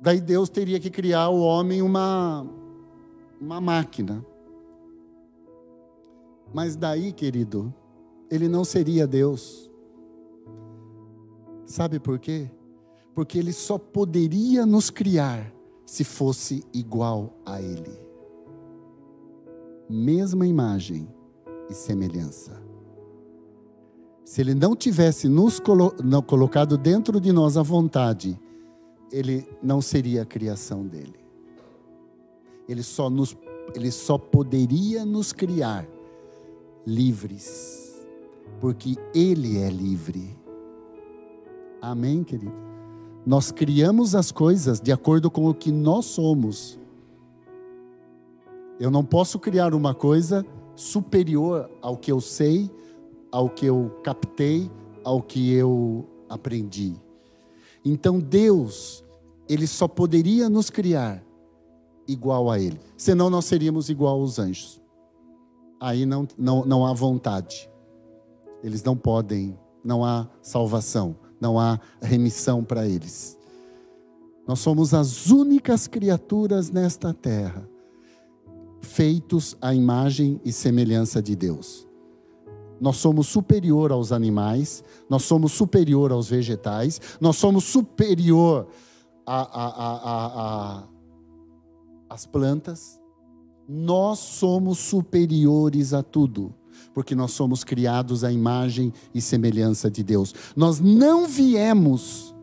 Daí 0.00 0.20
Deus 0.20 0.48
teria 0.48 0.78
que 0.78 0.90
criar 0.90 1.28
o 1.28 1.40
homem 1.40 1.82
uma, 1.82 2.46
uma 3.40 3.60
máquina. 3.60 4.24
Mas 6.54 6.76
daí, 6.76 7.12
querido, 7.12 7.74
ele 8.30 8.48
não 8.48 8.64
seria 8.64 9.08
Deus. 9.08 9.69
Sabe 11.70 12.00
por 12.00 12.18
quê? 12.18 12.50
Porque 13.14 13.38
ele 13.38 13.52
só 13.52 13.78
poderia 13.78 14.66
nos 14.66 14.90
criar 14.90 15.54
se 15.86 16.02
fosse 16.02 16.64
igual 16.74 17.32
a 17.46 17.62
ele. 17.62 17.96
Mesma 19.88 20.48
imagem 20.48 21.08
e 21.68 21.74
semelhança. 21.74 22.60
Se 24.24 24.40
ele 24.40 24.52
não 24.52 24.74
tivesse 24.74 25.28
nos 25.28 25.60
colo 25.60 25.94
não, 26.02 26.20
colocado 26.20 26.76
dentro 26.76 27.20
de 27.20 27.30
nós 27.30 27.56
a 27.56 27.62
vontade, 27.62 28.36
ele 29.12 29.46
não 29.62 29.80
seria 29.80 30.22
a 30.22 30.26
criação 30.26 30.84
dele. 30.84 31.20
Ele 32.68 32.82
só, 32.82 33.08
nos, 33.08 33.36
ele 33.76 33.92
só 33.92 34.18
poderia 34.18 35.04
nos 35.04 35.32
criar 35.32 35.86
livres, 36.84 37.96
porque 38.60 38.96
ele 39.14 39.58
é 39.58 39.70
livre. 39.70 40.39
Amém, 41.80 42.22
querido? 42.22 42.52
Nós 43.24 43.50
criamos 43.50 44.14
as 44.14 44.30
coisas 44.30 44.80
de 44.80 44.92
acordo 44.92 45.30
com 45.30 45.46
o 45.46 45.54
que 45.54 45.72
nós 45.72 46.06
somos. 46.06 46.78
Eu 48.78 48.90
não 48.90 49.04
posso 49.04 49.38
criar 49.38 49.74
uma 49.74 49.94
coisa 49.94 50.44
superior 50.74 51.70
ao 51.80 51.96
que 51.96 52.12
eu 52.12 52.20
sei, 52.20 52.70
ao 53.32 53.48
que 53.48 53.66
eu 53.66 53.98
captei, 54.02 54.70
ao 55.04 55.22
que 55.22 55.52
eu 55.52 56.06
aprendi. 56.28 56.94
Então 57.84 58.18
Deus, 58.18 59.04
ele 59.48 59.66
só 59.66 59.88
poderia 59.88 60.48
nos 60.48 60.68
criar 60.68 61.22
igual 62.06 62.50
a 62.50 62.58
ele, 62.58 62.78
senão 62.96 63.30
nós 63.30 63.44
seríamos 63.44 63.88
igual 63.88 64.20
aos 64.20 64.38
anjos. 64.38 64.80
Aí 65.78 66.04
não, 66.04 66.26
não, 66.36 66.64
não 66.64 66.86
há 66.86 66.92
vontade. 66.92 67.70
Eles 68.62 68.82
não 68.82 68.96
podem, 68.96 69.58
não 69.82 70.04
há 70.04 70.28
salvação 70.42 71.16
não 71.40 71.58
há 71.58 71.80
remissão 72.00 72.62
para 72.62 72.86
eles. 72.86 73.38
Nós 74.46 74.58
somos 74.60 74.92
as 74.92 75.30
únicas 75.30 75.86
criaturas 75.86 76.70
nesta 76.70 77.14
terra 77.14 77.68
feitos 78.80 79.56
à 79.60 79.74
imagem 79.74 80.40
e 80.44 80.52
semelhança 80.52 81.22
de 81.22 81.36
Deus. 81.36 81.86
Nós 82.80 82.96
somos 82.96 83.26
superior 83.28 83.92
aos 83.92 84.10
animais, 84.10 84.82
nós 85.08 85.22
somos 85.22 85.52
superior 85.52 86.10
aos 86.12 86.28
vegetais, 86.28 87.00
nós 87.20 87.36
somos 87.36 87.64
superior 87.64 88.66
às 92.08 92.26
plantas, 92.26 92.98
nós 93.68 94.18
somos 94.18 94.78
superiores 94.78 95.92
a 95.92 96.02
tudo 96.02 96.54
porque 96.92 97.14
nós 97.14 97.32
somos 97.32 97.64
criados 97.64 98.24
à 98.24 98.32
imagem 98.32 98.92
e 99.14 99.20
semelhança 99.20 99.90
de 99.90 100.02
Deus. 100.02 100.34
Nós 100.56 100.80
não 100.80 101.26
viemos, 101.26 102.34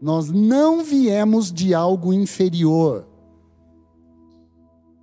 nós 0.00 0.30
não 0.30 0.82
viemos 0.82 1.52
de 1.52 1.74
algo 1.74 2.12
inferior. 2.12 3.06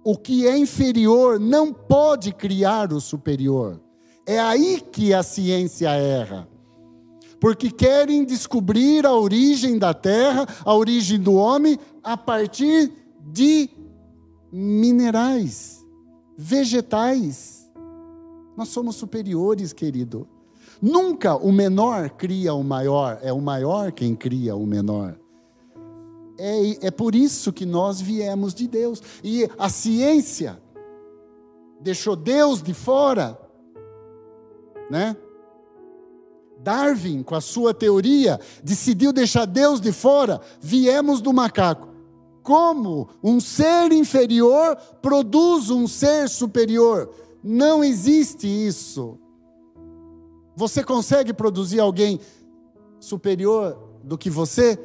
O 0.03 0.17
que 0.17 0.47
é 0.47 0.57
inferior 0.57 1.39
não 1.39 1.73
pode 1.73 2.33
criar 2.33 2.93
o 2.93 3.01
superior. 3.01 3.79
É 4.25 4.39
aí 4.39 4.81
que 4.91 5.13
a 5.13 5.23
ciência 5.23 5.89
erra. 5.89 6.47
Porque 7.39 7.71
querem 7.71 8.25
descobrir 8.25 9.05
a 9.05 9.13
origem 9.13 9.77
da 9.77 9.93
terra, 9.93 10.45
a 10.65 10.73
origem 10.73 11.19
do 11.19 11.33
homem, 11.33 11.79
a 12.03 12.17
partir 12.17 12.91
de 13.31 13.69
minerais, 14.51 15.85
vegetais. 16.37 17.58
Nós 18.59 18.67
somos 18.67 18.97
superiores, 18.97 19.71
querido. 19.71 20.27
Nunca 20.81 21.33
o 21.33 21.49
menor 21.49 22.09
cria 22.09 22.53
o 22.53 22.61
maior, 22.61 23.17
é 23.21 23.31
o 23.31 23.39
maior 23.39 23.89
quem 23.93 24.13
cria 24.13 24.53
o 24.53 24.65
menor. 24.65 25.17
É, 26.37 26.87
é 26.87 26.91
por 26.91 27.15
isso 27.15 27.53
que 27.53 27.65
nós 27.65 28.01
viemos 28.01 28.53
de 28.53 28.67
Deus. 28.67 29.01
E 29.23 29.49
a 29.57 29.69
ciência 29.69 30.61
deixou 31.79 32.17
Deus 32.17 32.61
de 32.61 32.73
fora, 32.73 33.39
né? 34.91 35.15
Darwin, 36.59 37.23
com 37.23 37.35
a 37.35 37.41
sua 37.41 37.73
teoria, 37.73 38.41
decidiu 38.61 39.13
deixar 39.13 39.45
Deus 39.45 39.79
de 39.79 39.93
fora. 39.93 40.41
Viemos 40.59 41.21
do 41.21 41.31
macaco. 41.31 41.87
Como 42.43 43.07
um 43.23 43.39
ser 43.39 43.93
inferior 43.93 44.75
produz 45.01 45.69
um 45.69 45.87
ser 45.87 46.27
superior? 46.27 47.09
Não 47.43 47.83
existe 47.83 48.47
isso. 48.47 49.17
Você 50.55 50.83
consegue 50.83 51.33
produzir 51.33 51.79
alguém 51.79 52.19
superior 52.99 53.77
do 54.03 54.17
que 54.17 54.29
você? 54.29 54.77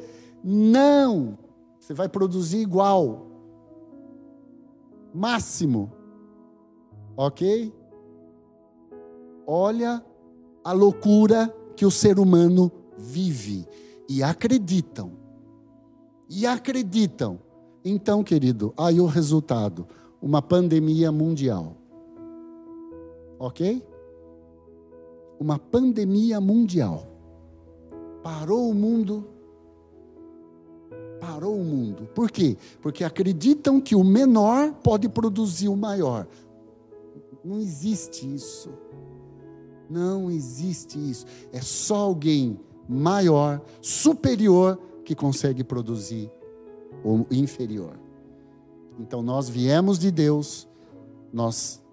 Não. 0.43 1.37
Você 1.79 1.93
vai 1.93 2.07
produzir 2.07 2.59
igual. 2.59 3.27
Máximo. 5.13 5.91
Ok? 7.17 7.73
Olha 9.45 10.03
a 10.63 10.71
loucura 10.71 11.53
que 11.75 11.85
o 11.85 11.91
ser 11.91 12.19
humano 12.19 12.71
vive. 12.97 13.67
E 14.07 14.23
acreditam. 14.23 15.11
E 16.29 16.45
acreditam. 16.45 17.39
Então, 17.83 18.23
querido, 18.23 18.73
aí 18.77 18.99
o 18.99 19.05
resultado: 19.05 19.87
uma 20.21 20.41
pandemia 20.41 21.11
mundial 21.11 21.75
ok? 23.45 23.83
Uma 25.39 25.59
pandemia 25.59 26.41
mundial. 26.41 27.05
Parou 28.23 28.69
o 28.69 28.73
mundo. 28.73 29.27
Parou 31.19 31.55
o 31.55 31.63
mundo. 31.63 32.09
Por 32.15 32.31
quê? 32.31 32.57
Porque 32.81 33.03
acreditam 33.03 33.79
que 33.79 33.95
o 33.95 34.03
menor 34.03 34.73
pode 34.83 35.07
produzir 35.07 35.67
o 35.67 35.75
maior. 35.75 36.27
Não 37.43 37.59
existe 37.59 38.33
isso. 38.33 38.69
Não 39.89 40.31
existe 40.31 40.97
isso. 40.97 41.25
É 41.53 41.61
só 41.61 41.97
alguém 41.97 42.59
maior, 42.89 43.61
superior, 43.81 44.79
que 45.03 45.13
consegue 45.13 45.63
produzir 45.63 46.31
o 47.03 47.25
inferior. 47.29 47.99
Então 48.99 49.21
nós 49.21 49.47
viemos 49.47 49.99
de 49.99 50.09
Deus, 50.09 50.67
nós 51.31 51.84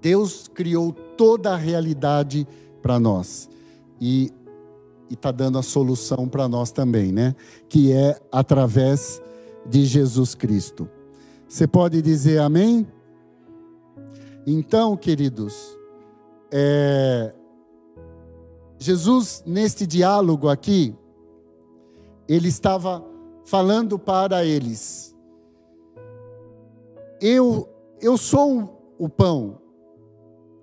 Deus 0.00 0.48
criou 0.48 0.92
toda 0.92 1.52
a 1.52 1.56
realidade 1.56 2.46
para 2.82 2.98
nós. 2.98 3.48
E 4.00 4.32
está 5.10 5.30
dando 5.30 5.58
a 5.58 5.62
solução 5.62 6.28
para 6.28 6.48
nós 6.48 6.70
também, 6.70 7.12
né? 7.12 7.34
Que 7.68 7.92
é 7.92 8.18
através 8.30 9.20
de 9.66 9.84
Jesus 9.84 10.34
Cristo. 10.34 10.88
Você 11.48 11.66
pode 11.66 12.00
dizer 12.00 12.38
amém? 12.38 12.86
Então, 14.46 14.96
queridos, 14.96 15.76
é, 16.50 17.34
Jesus, 18.78 19.42
neste 19.46 19.86
diálogo 19.86 20.48
aqui, 20.48 20.94
ele 22.26 22.48
estava 22.48 23.04
falando 23.44 23.98
para 23.98 24.44
eles: 24.44 25.14
Eu, 27.20 27.68
eu 28.00 28.16
sou 28.16 28.94
o 28.98 29.08
pão, 29.08 29.60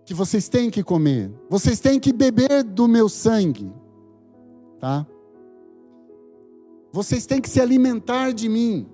que 0.07 0.13
vocês 0.13 0.47
têm 0.47 0.69
que 0.69 0.81
comer. 0.81 1.29
Vocês 1.49 1.81
têm 1.81 1.99
que 1.99 2.13
beber 2.13 2.63
do 2.63 2.87
meu 2.87 3.09
sangue. 3.09 3.69
Tá? 4.79 5.05
Vocês 6.93 7.25
têm 7.25 7.41
que 7.41 7.49
se 7.49 7.59
alimentar 7.59 8.31
de 8.31 8.47
mim. 8.47 8.87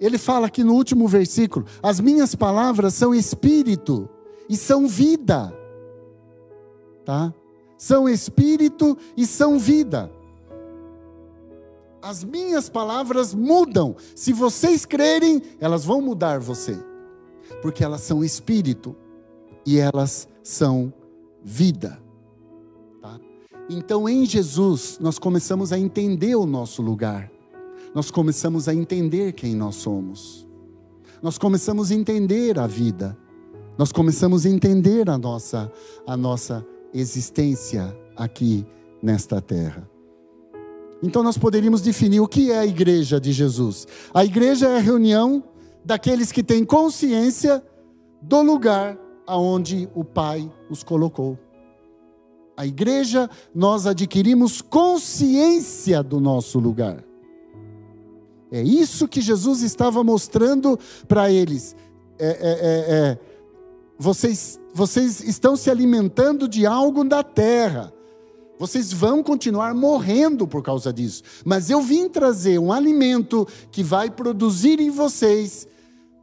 Ele 0.00 0.16
fala 0.16 0.46
aqui 0.46 0.64
no 0.64 0.72
último 0.72 1.06
versículo: 1.06 1.66
As 1.82 2.00
minhas 2.00 2.34
palavras 2.34 2.94
são 2.94 3.14
espírito 3.14 4.08
e 4.48 4.56
são 4.56 4.88
vida. 4.88 5.54
Tá? 7.04 7.32
São 7.76 8.08
espírito 8.08 8.96
e 9.14 9.26
são 9.26 9.58
vida. 9.58 10.10
As 12.00 12.24
minhas 12.24 12.70
palavras 12.70 13.34
mudam. 13.34 13.94
Se 14.16 14.32
vocês 14.32 14.86
crerem, 14.86 15.42
elas 15.60 15.84
vão 15.84 16.00
mudar 16.00 16.40
você. 16.40 16.82
Porque 17.60 17.84
elas 17.84 18.00
são 18.00 18.24
espírito 18.24 18.96
e 19.66 19.78
elas 19.78 20.28
são 20.42 20.92
vida. 21.42 21.98
Tá? 23.00 23.18
Então, 23.68 24.08
em 24.08 24.24
Jesus, 24.24 24.98
nós 25.00 25.18
começamos 25.18 25.72
a 25.72 25.78
entender 25.78 26.34
o 26.34 26.46
nosso 26.46 26.82
lugar, 26.82 27.30
nós 27.94 28.10
começamos 28.10 28.68
a 28.68 28.74
entender 28.74 29.32
quem 29.32 29.54
nós 29.54 29.76
somos, 29.76 30.46
nós 31.22 31.38
começamos 31.38 31.90
a 31.90 31.94
entender 31.94 32.58
a 32.58 32.66
vida, 32.66 33.16
nós 33.78 33.90
começamos 33.90 34.46
a 34.46 34.48
entender 34.48 35.08
a 35.08 35.18
nossa, 35.18 35.70
a 36.06 36.16
nossa 36.16 36.64
existência 36.92 37.96
aqui 38.16 38.64
nesta 39.02 39.40
terra. 39.40 39.88
Então, 41.02 41.22
nós 41.22 41.36
poderíamos 41.36 41.82
definir 41.82 42.20
o 42.20 42.28
que 42.28 42.50
é 42.50 42.58
a 42.58 42.66
igreja 42.66 43.20
de 43.20 43.32
Jesus. 43.32 43.86
A 44.14 44.24
igreja 44.24 44.68
é 44.68 44.76
a 44.76 44.80
reunião 44.80 45.44
daqueles 45.84 46.32
que 46.32 46.42
têm 46.42 46.64
consciência 46.64 47.62
do 48.22 48.40
lugar 48.40 48.96
aonde 49.26 49.88
o 49.94 50.04
Pai 50.04 50.50
os 50.70 50.82
colocou. 50.82 51.38
A 52.56 52.66
igreja, 52.66 53.28
nós 53.54 53.86
adquirimos 53.86 54.62
consciência 54.62 56.02
do 56.02 56.20
nosso 56.20 56.58
lugar. 56.58 57.02
É 58.50 58.62
isso 58.62 59.08
que 59.08 59.20
Jesus 59.20 59.62
estava 59.62 60.04
mostrando 60.04 60.78
para 61.08 61.30
eles. 61.30 61.74
É, 62.16 62.26
é, 62.26 62.30
é, 62.30 62.96
é, 62.96 63.18
vocês, 63.98 64.60
vocês 64.72 65.20
estão 65.20 65.56
se 65.56 65.68
alimentando 65.68 66.46
de 66.46 66.64
algo 66.64 67.02
da 67.02 67.24
terra. 67.24 67.92
Vocês 68.56 68.92
vão 68.92 69.20
continuar 69.20 69.74
morrendo 69.74 70.46
por 70.46 70.62
causa 70.62 70.92
disso. 70.92 71.24
Mas 71.44 71.70
eu 71.70 71.80
vim 71.80 72.08
trazer 72.08 72.60
um 72.60 72.72
alimento 72.72 73.48
que 73.72 73.82
vai 73.82 74.08
produzir 74.08 74.78
em 74.78 74.90
vocês 74.90 75.66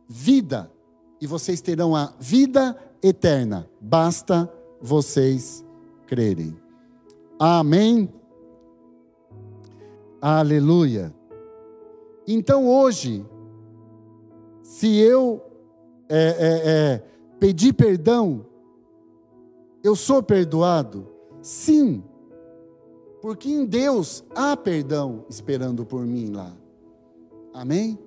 vida. 0.08 0.72
E 1.20 1.28
vocês 1.28 1.60
terão 1.60 1.93
a 1.93 2.14
vida 2.18 2.78
eterna. 3.02 3.70
Basta 3.80 4.52
vocês 4.82 5.66
crerem. 6.08 6.56
Amém. 7.39 8.10
Aleluia. 10.22 11.14
Então 12.28 12.68
hoje, 12.68 13.26
se 14.62 14.97
eu 14.97 15.41
é, 16.08 16.18
é, 16.18 16.62
é, 16.66 17.04
pedir 17.39 17.74
perdão, 17.74 18.45
eu 19.84 19.95
sou 19.95 20.22
perdoado? 20.22 21.08
Sim, 21.41 22.04
porque 23.22 23.49
em 23.49 23.66
Deus 23.66 24.24
há 24.36 24.56
perdão 24.56 25.26
esperando 25.30 25.86
por 25.86 26.06
mim 26.06 26.32
lá. 26.32 26.52
Amém? 27.54 27.97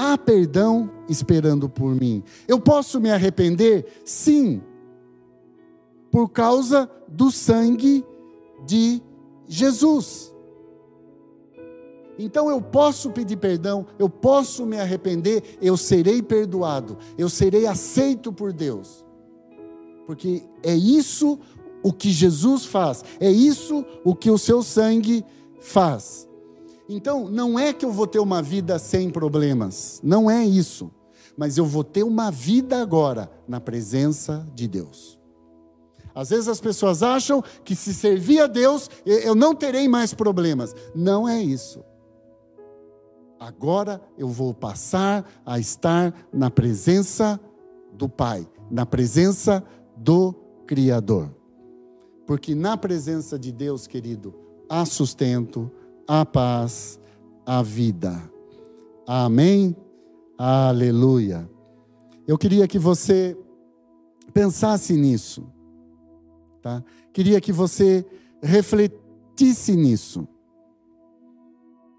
Há 0.00 0.16
perdão 0.16 0.88
esperando 1.08 1.68
por 1.68 1.92
mim. 1.92 2.22
Eu 2.46 2.60
posso 2.60 3.00
me 3.00 3.10
arrepender? 3.10 3.84
Sim, 4.04 4.62
por 6.08 6.28
causa 6.28 6.88
do 7.08 7.32
sangue 7.32 8.04
de 8.64 9.02
Jesus. 9.48 10.32
Então 12.16 12.48
eu 12.48 12.62
posso 12.62 13.10
pedir 13.10 13.38
perdão, 13.38 13.86
eu 13.98 14.08
posso 14.08 14.64
me 14.64 14.78
arrepender, 14.78 15.58
eu 15.60 15.76
serei 15.76 16.22
perdoado, 16.22 16.96
eu 17.18 17.28
serei 17.28 17.66
aceito 17.66 18.32
por 18.32 18.52
Deus. 18.52 19.04
Porque 20.06 20.44
é 20.62 20.76
isso 20.76 21.40
o 21.82 21.92
que 21.92 22.12
Jesus 22.12 22.64
faz, 22.64 23.04
é 23.18 23.32
isso 23.32 23.84
o 24.04 24.14
que 24.14 24.30
o 24.30 24.38
seu 24.38 24.62
sangue 24.62 25.24
faz. 25.58 26.27
Então, 26.88 27.28
não 27.28 27.58
é 27.58 27.72
que 27.72 27.84
eu 27.84 27.92
vou 27.92 28.06
ter 28.06 28.18
uma 28.18 28.40
vida 28.40 28.78
sem 28.78 29.10
problemas, 29.10 30.00
não 30.02 30.30
é 30.30 30.44
isso, 30.44 30.90
mas 31.36 31.58
eu 31.58 31.66
vou 31.66 31.84
ter 31.84 32.02
uma 32.02 32.30
vida 32.30 32.80
agora 32.80 33.30
na 33.46 33.60
presença 33.60 34.46
de 34.54 34.66
Deus. 34.66 35.18
Às 36.14 36.30
vezes 36.30 36.48
as 36.48 36.60
pessoas 36.60 37.00
acham 37.00 37.40
que 37.64 37.76
se 37.76 37.94
servir 37.94 38.40
a 38.40 38.48
Deus, 38.48 38.90
eu 39.06 39.36
não 39.36 39.54
terei 39.54 39.86
mais 39.86 40.12
problemas. 40.12 40.74
Não 40.92 41.28
é 41.28 41.40
isso. 41.40 41.84
Agora 43.38 44.00
eu 44.18 44.26
vou 44.26 44.52
passar 44.52 45.24
a 45.46 45.60
estar 45.60 46.12
na 46.32 46.50
presença 46.50 47.38
do 47.92 48.08
Pai, 48.08 48.48
na 48.68 48.84
presença 48.84 49.62
do 49.96 50.34
Criador. 50.66 51.32
Porque 52.26 52.52
na 52.52 52.76
presença 52.76 53.38
de 53.38 53.52
Deus, 53.52 53.86
querido, 53.86 54.34
há 54.68 54.84
sustento, 54.84 55.70
há 56.08 56.24
paz, 56.24 56.98
há 57.44 57.62
vida. 57.62 58.18
Amém? 59.06 59.76
Aleluia. 60.38 61.48
Eu 62.26 62.38
queria 62.38 62.66
que 62.66 62.78
você 62.78 63.36
pensasse 64.32 64.94
nisso, 64.94 65.46
tá? 66.62 66.82
Queria 67.12 67.40
que 67.40 67.52
você 67.52 68.06
refletisse 68.42 69.76
nisso. 69.76 70.26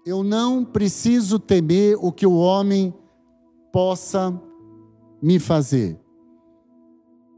Eu 0.04 0.24
não 0.24 0.64
preciso 0.64 1.38
temer 1.38 1.96
o 2.00 2.10
que 2.10 2.26
o 2.26 2.34
homem 2.34 2.92
possa 3.72 4.40
me 5.22 5.38
fazer. 5.38 6.00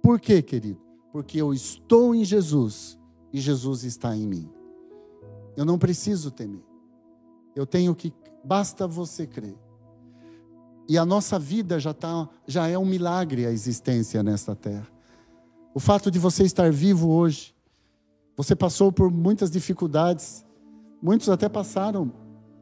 Por 0.02 0.18
quê, 0.20 0.40
querido? 0.40 0.80
Porque 1.12 1.40
eu 1.40 1.52
estou 1.52 2.14
em 2.14 2.24
Jesus 2.24 2.98
e 3.32 3.40
Jesus 3.40 3.84
está 3.84 4.16
em 4.16 4.26
mim. 4.26 4.61
Eu 5.56 5.64
não 5.64 5.78
preciso 5.78 6.30
temer. 6.30 6.62
Eu 7.54 7.66
tenho 7.66 7.94
que 7.94 8.12
basta 8.44 8.86
você 8.86 9.26
crer. 9.26 9.56
E 10.88 10.98
a 10.98 11.04
nossa 11.04 11.38
vida 11.38 11.78
já 11.78 11.94
tá, 11.94 12.28
já 12.46 12.66
é 12.68 12.76
um 12.76 12.84
milagre 12.84 13.46
a 13.46 13.50
existência 13.50 14.22
nesta 14.22 14.54
terra. 14.54 14.86
O 15.74 15.80
fato 15.80 16.10
de 16.10 16.18
você 16.18 16.42
estar 16.42 16.70
vivo 16.70 17.10
hoje, 17.10 17.54
você 18.36 18.54
passou 18.54 18.90
por 18.90 19.10
muitas 19.10 19.50
dificuldades, 19.50 20.44
muitos 21.00 21.28
até 21.28 21.48
passaram 21.48 22.12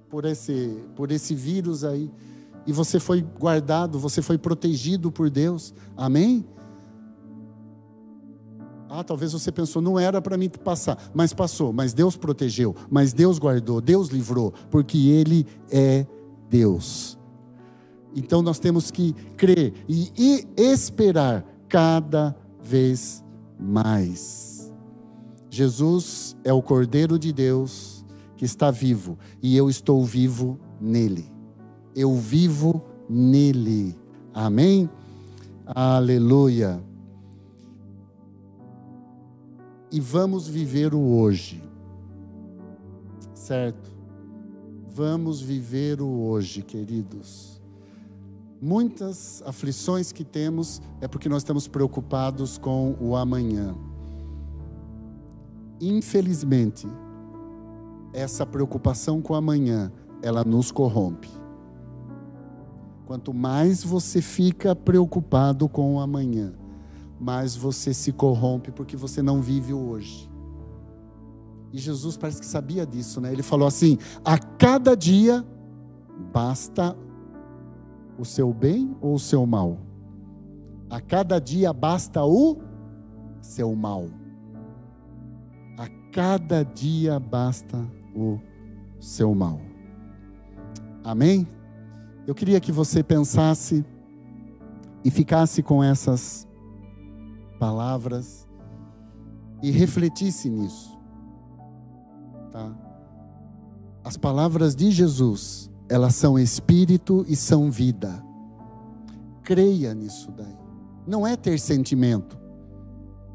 por 0.09 0.25
esse, 0.25 0.79
por 0.95 1.11
esse 1.11 1.35
vírus 1.35 1.85
aí. 1.85 2.11
E 2.67 2.73
você 2.73 3.01
foi 3.01 3.23
guardado, 3.23 3.99
você 3.99 4.21
foi 4.21 4.37
protegido 4.37 5.11
por 5.11 5.31
Deus. 5.31 5.73
Amém? 5.97 6.47
Ah, 8.93 9.05
talvez 9.05 9.33
você 9.33 9.53
pensou, 9.53 9.81
não 9.81 9.97
era 9.97 10.21
para 10.21 10.37
mim 10.37 10.49
passar, 10.49 10.99
mas 11.15 11.33
passou, 11.33 11.73
mas 11.73 11.93
Deus 11.93 12.17
protegeu, 12.17 12.75
mas 12.91 13.13
Deus 13.13 13.39
guardou, 13.39 13.81
Deus 13.81 14.09
livrou, 14.09 14.53
porque 14.69 14.99
Ele 15.11 15.47
é 15.71 16.05
Deus. 16.49 17.17
Então 18.17 18.43
nós 18.43 18.59
temos 18.59 18.91
que 18.91 19.13
crer 19.37 19.73
e, 19.89 20.11
e 20.19 20.47
esperar 20.61 21.45
cada 21.69 22.35
vez 22.61 23.25
mais. 23.57 24.73
Jesus 25.49 26.37
é 26.43 26.53
o 26.53 26.61
Cordeiro 26.61 27.17
de 27.17 27.33
Deus 27.33 28.05
que 28.37 28.45
está 28.45 28.73
vivo 28.73 29.17
e 29.41 29.57
eu 29.57 29.71
estou 29.71 30.05
vivo 30.05 30.59
nele. 30.81 31.31
Eu 31.95 32.17
vivo 32.17 32.83
nele. 33.09 33.97
Amém? 34.35 34.91
Aleluia. 35.65 36.90
E 39.93 40.01
vamos 40.01 40.47
viver 40.47 40.95
o 40.95 41.01
hoje. 41.01 41.63
Certo? 43.35 43.91
Vamos 44.93 45.41
viver 45.41 46.01
o 46.01 46.09
hoje, 46.09 46.63
queridos. 46.63 47.61
Muitas 48.63 49.43
aflições 49.47 50.13
que 50.13 50.23
temos 50.23 50.81
é 51.01 51.09
porque 51.09 51.29
nós 51.29 51.39
estamos 51.39 51.67
preocupados 51.67 52.59
com 52.59 52.95
o 53.01 53.17
amanhã. 53.17 53.75
Infelizmente, 55.81 56.87
essa 58.13 58.45
preocupação 58.45 59.23
com 59.23 59.35
amanhã, 59.35 59.91
ela 60.23 60.45
nos 60.45 60.71
corrompe. 60.71 61.31
Quanto 63.07 63.33
mais 63.33 63.83
você 63.83 64.21
fica 64.23 64.77
preocupado 64.77 65.69
com 65.69 65.97
o 65.97 66.01
amanhã, 66.01 66.53
mais 67.21 67.55
você 67.55 67.93
se 67.93 68.13
corrompe 68.13 68.73
porque 68.73 68.97
você 68.97 69.21
não 69.21 69.43
vive 69.43 69.75
o 69.75 69.91
hoje. 69.91 70.31
E 71.73 71.79
Jesus 71.79 72.17
parece 72.17 72.41
que 72.41 72.47
sabia 72.47 72.87
disso, 72.87 73.21
né? 73.21 73.31
Ele 73.31 73.43
falou 73.43 73.69
assim: 73.69 73.99
a 74.25 74.39
cada 74.39 74.97
dia 74.97 75.45
basta 76.33 76.97
o 78.19 78.25
seu 78.25 78.53
bem 78.53 78.97
ou 79.01 79.15
o 79.15 79.19
seu 79.19 79.45
mal? 79.47 79.79
A 80.89 81.01
cada 81.01 81.39
dia 81.39 81.73
basta 81.73 82.25
o 82.25 82.57
seu 83.41 83.75
mal. 83.77 84.07
A 85.79 85.87
cada 86.11 86.65
dia 86.65 87.21
basta 87.21 87.79
o 88.17 88.41
seu 88.99 89.35
mal. 89.35 89.61
Amém? 91.05 91.47
Eu 92.27 92.35
queria 92.35 92.61
que 92.61 92.73
você 92.73 93.03
pensasse 93.03 93.85
e 95.05 95.11
ficasse 95.11 95.63
com 95.63 95.83
essas 95.83 96.47
palavras 97.61 98.49
e 99.63 99.71
refletisse 99.71 100.49
nisso. 100.49 100.99
Tá? 102.51 102.75
As 104.03 104.17
palavras 104.17 104.75
de 104.75 104.91
Jesus, 104.91 105.71
elas 105.87 106.15
são 106.15 106.39
espírito 106.39 107.23
e 107.29 107.37
são 107.37 107.71
vida. 107.71 108.25
Creia 109.45 109.93
nisso 109.95 110.33
daí. 110.33 110.57
Não 111.07 111.27
é 111.27 111.37
ter 111.37 111.61
sentimento. 111.61 112.39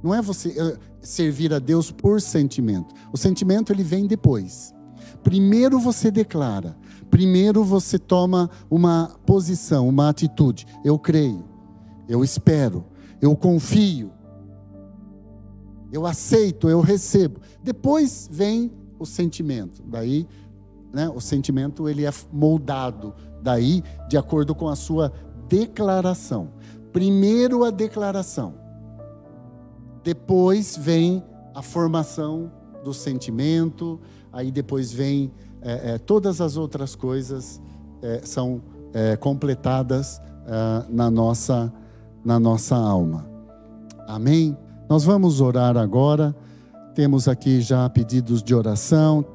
Não 0.02 0.14
é 0.14 0.22
você 0.22 0.50
eh, 0.58 0.78
servir 1.02 1.54
a 1.54 1.60
Deus 1.60 1.92
por 1.92 2.20
sentimento. 2.20 2.96
O 3.14 3.18
sentimento 3.18 3.72
ele 3.72 3.84
vem 3.84 4.08
depois. 4.08 4.74
Primeiro 5.24 5.80
você 5.80 6.10
declara, 6.10 6.78
primeiro 7.10 7.64
você 7.64 7.98
toma 8.00 8.50
uma 8.70 9.18
posição, 9.26 9.88
uma 9.88 10.10
atitude. 10.10 10.66
Eu 10.84 10.98
creio, 10.98 11.44
eu 12.08 12.24
espero, 12.24 12.86
eu 13.22 13.36
confio, 13.36 14.12
eu 15.96 16.06
aceito, 16.06 16.70
eu 16.70 16.82
recebo. 16.82 17.40
Depois 17.64 18.28
vem 18.32 18.72
o 19.00 19.06
sentimento. 19.06 19.82
Daí, 19.86 20.28
né, 20.94 21.10
o 21.10 21.22
sentimento 21.22 21.88
ele 21.88 22.06
é 22.06 22.12
moldado 22.32 23.14
daí 23.42 23.84
de 24.10 24.18
acordo 24.18 24.54
com 24.54 24.68
a 24.68 24.76
sua 24.76 25.12
declaração. 25.48 26.50
Primeiro 26.92 27.64
a 27.64 27.72
declaração. 27.72 28.56
Depois 30.04 30.78
vem 30.78 31.24
a 31.54 31.62
formação 31.62 32.52
do 32.84 32.94
sentimento, 32.94 34.00
aí 34.32 34.52
depois 34.52 34.92
vem 34.92 35.32
é, 35.62 35.94
é, 35.94 35.98
todas 35.98 36.42
as 36.42 36.58
outras 36.58 36.96
coisas 36.96 37.62
é, 38.02 38.22
são 38.24 38.62
é, 38.94 39.16
completadas 39.16 40.22
é, 40.46 40.86
na 40.90 41.10
nossa 41.10 41.74
na 42.24 42.40
nossa 42.40 42.76
alma. 42.76 43.30
Amém? 44.08 44.58
Nós 44.88 45.04
vamos 45.04 45.42
orar 45.42 45.78
agora. 45.78 46.36
Temos 46.94 47.28
aqui 47.28 47.60
já 47.60 47.90
pedidos 47.90 48.44
de 48.44 48.54
oração. 48.54 49.26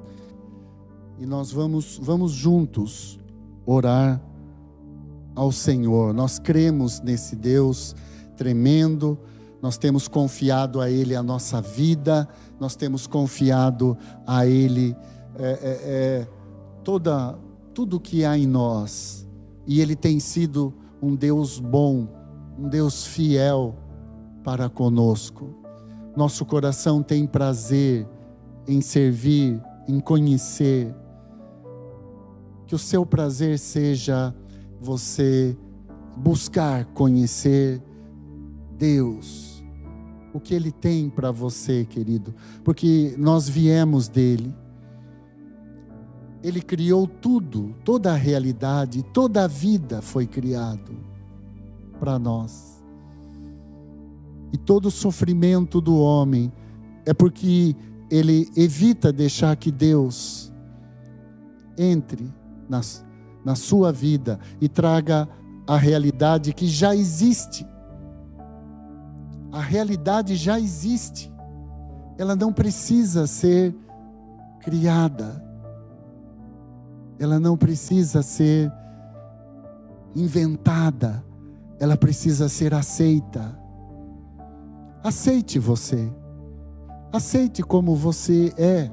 E 1.19 1.27
nós 1.27 1.51
vamos 1.51 1.99
vamos 2.01 2.31
juntos 2.33 3.19
orar 3.67 4.21
ao 5.35 5.51
Senhor. 5.51 6.15
Nós 6.15 6.39
cremos 6.39 7.01
nesse 7.01 7.35
Deus 7.35 7.97
tremendo, 8.37 9.19
nós 9.61 9.77
temos 9.77 10.09
confiado 10.09 10.81
a 10.81 10.89
Ele 10.89 11.15
a 11.15 11.23
nossa 11.23 11.61
vida, 11.61 12.29
nós 12.59 12.77
temos 12.77 13.07
confiado 13.07 13.99
a 14.27 14.47
Ele 14.47 14.97
é, 15.37 15.45
é, 15.45 15.59
é, 15.63 16.29
toda, 16.83 17.39
tudo 17.75 18.01
que 18.01 18.25
há 18.25 18.39
em 18.39 18.47
nós, 18.47 19.27
e 19.67 19.81
Ele 19.81 19.95
tem 19.95 20.19
sido 20.19 20.73
um 21.03 21.15
Deus 21.15 21.61
bom, 21.61 22.09
um 22.59 22.69
Deus 22.69 23.05
fiel 23.05 23.75
para 24.51 24.69
conosco. 24.69 25.55
Nosso 26.17 26.45
coração 26.45 27.05
tem 27.05 27.25
prazer 27.25 28.05
em 28.67 28.81
servir, 28.81 29.63
em 29.87 30.01
conhecer. 30.01 30.93
Que 32.67 32.75
o 32.75 32.79
seu 32.79 33.07
prazer 33.07 33.61
seja 33.61 34.35
você 34.81 35.57
buscar 36.17 36.85
conhecer 36.87 37.81
Deus, 38.77 39.63
o 40.35 40.41
que 40.41 40.53
Ele 40.53 40.73
tem 40.73 41.09
para 41.09 41.31
você, 41.31 41.85
querido, 41.85 42.35
porque 42.65 43.15
nós 43.17 43.49
viemos 43.49 44.09
dele. 44.09 44.53
Ele 46.43 46.61
criou 46.61 47.07
tudo, 47.07 47.77
toda 47.85 48.11
a 48.11 48.17
realidade, 48.17 49.05
toda 49.13 49.45
a 49.45 49.47
vida 49.47 50.03
foi 50.03 50.27
criado 50.27 50.91
para 52.01 52.19
nós. 52.19 52.70
E 54.53 54.59
todo 54.59 54.87
o 54.87 54.91
sofrimento 54.91 55.81
do 55.81 55.97
homem 55.99 56.53
é 57.07 57.15
porque 57.15 57.77
ele 58.11 58.51
evita 58.57 59.13
deixar 59.13 59.55
que 59.57 59.71
Deus 59.71 60.53
entre 61.79 62.33
nas 62.69 63.05
na 63.45 63.55
sua 63.55 63.93
vida 63.93 64.39
e 64.61 64.69
traga 64.69 65.29
a 65.67 65.77
realidade 65.77 66.53
que 66.53 66.67
já 66.67 66.95
existe. 66.95 67.67
A 69.53 69.61
realidade 69.61 70.37
já 70.37 70.59
existe. 70.59 71.33
Ela 72.19 72.37
não 72.37 72.53
precisa 72.53 73.27
ser 73.27 73.75
criada. 74.61 75.43
Ela 77.19 77.41
não 77.41 77.57
precisa 77.57 78.23
ser 78.23 78.71
inventada. 80.15 81.25
Ela 81.79 81.97
precisa 81.97 82.49
ser 82.49 82.75
aceita. 82.75 83.59
Aceite 85.03 85.59
você. 85.59 86.13
Aceite 87.11 87.63
como 87.63 87.97
você 87.97 88.53
é. 88.59 88.91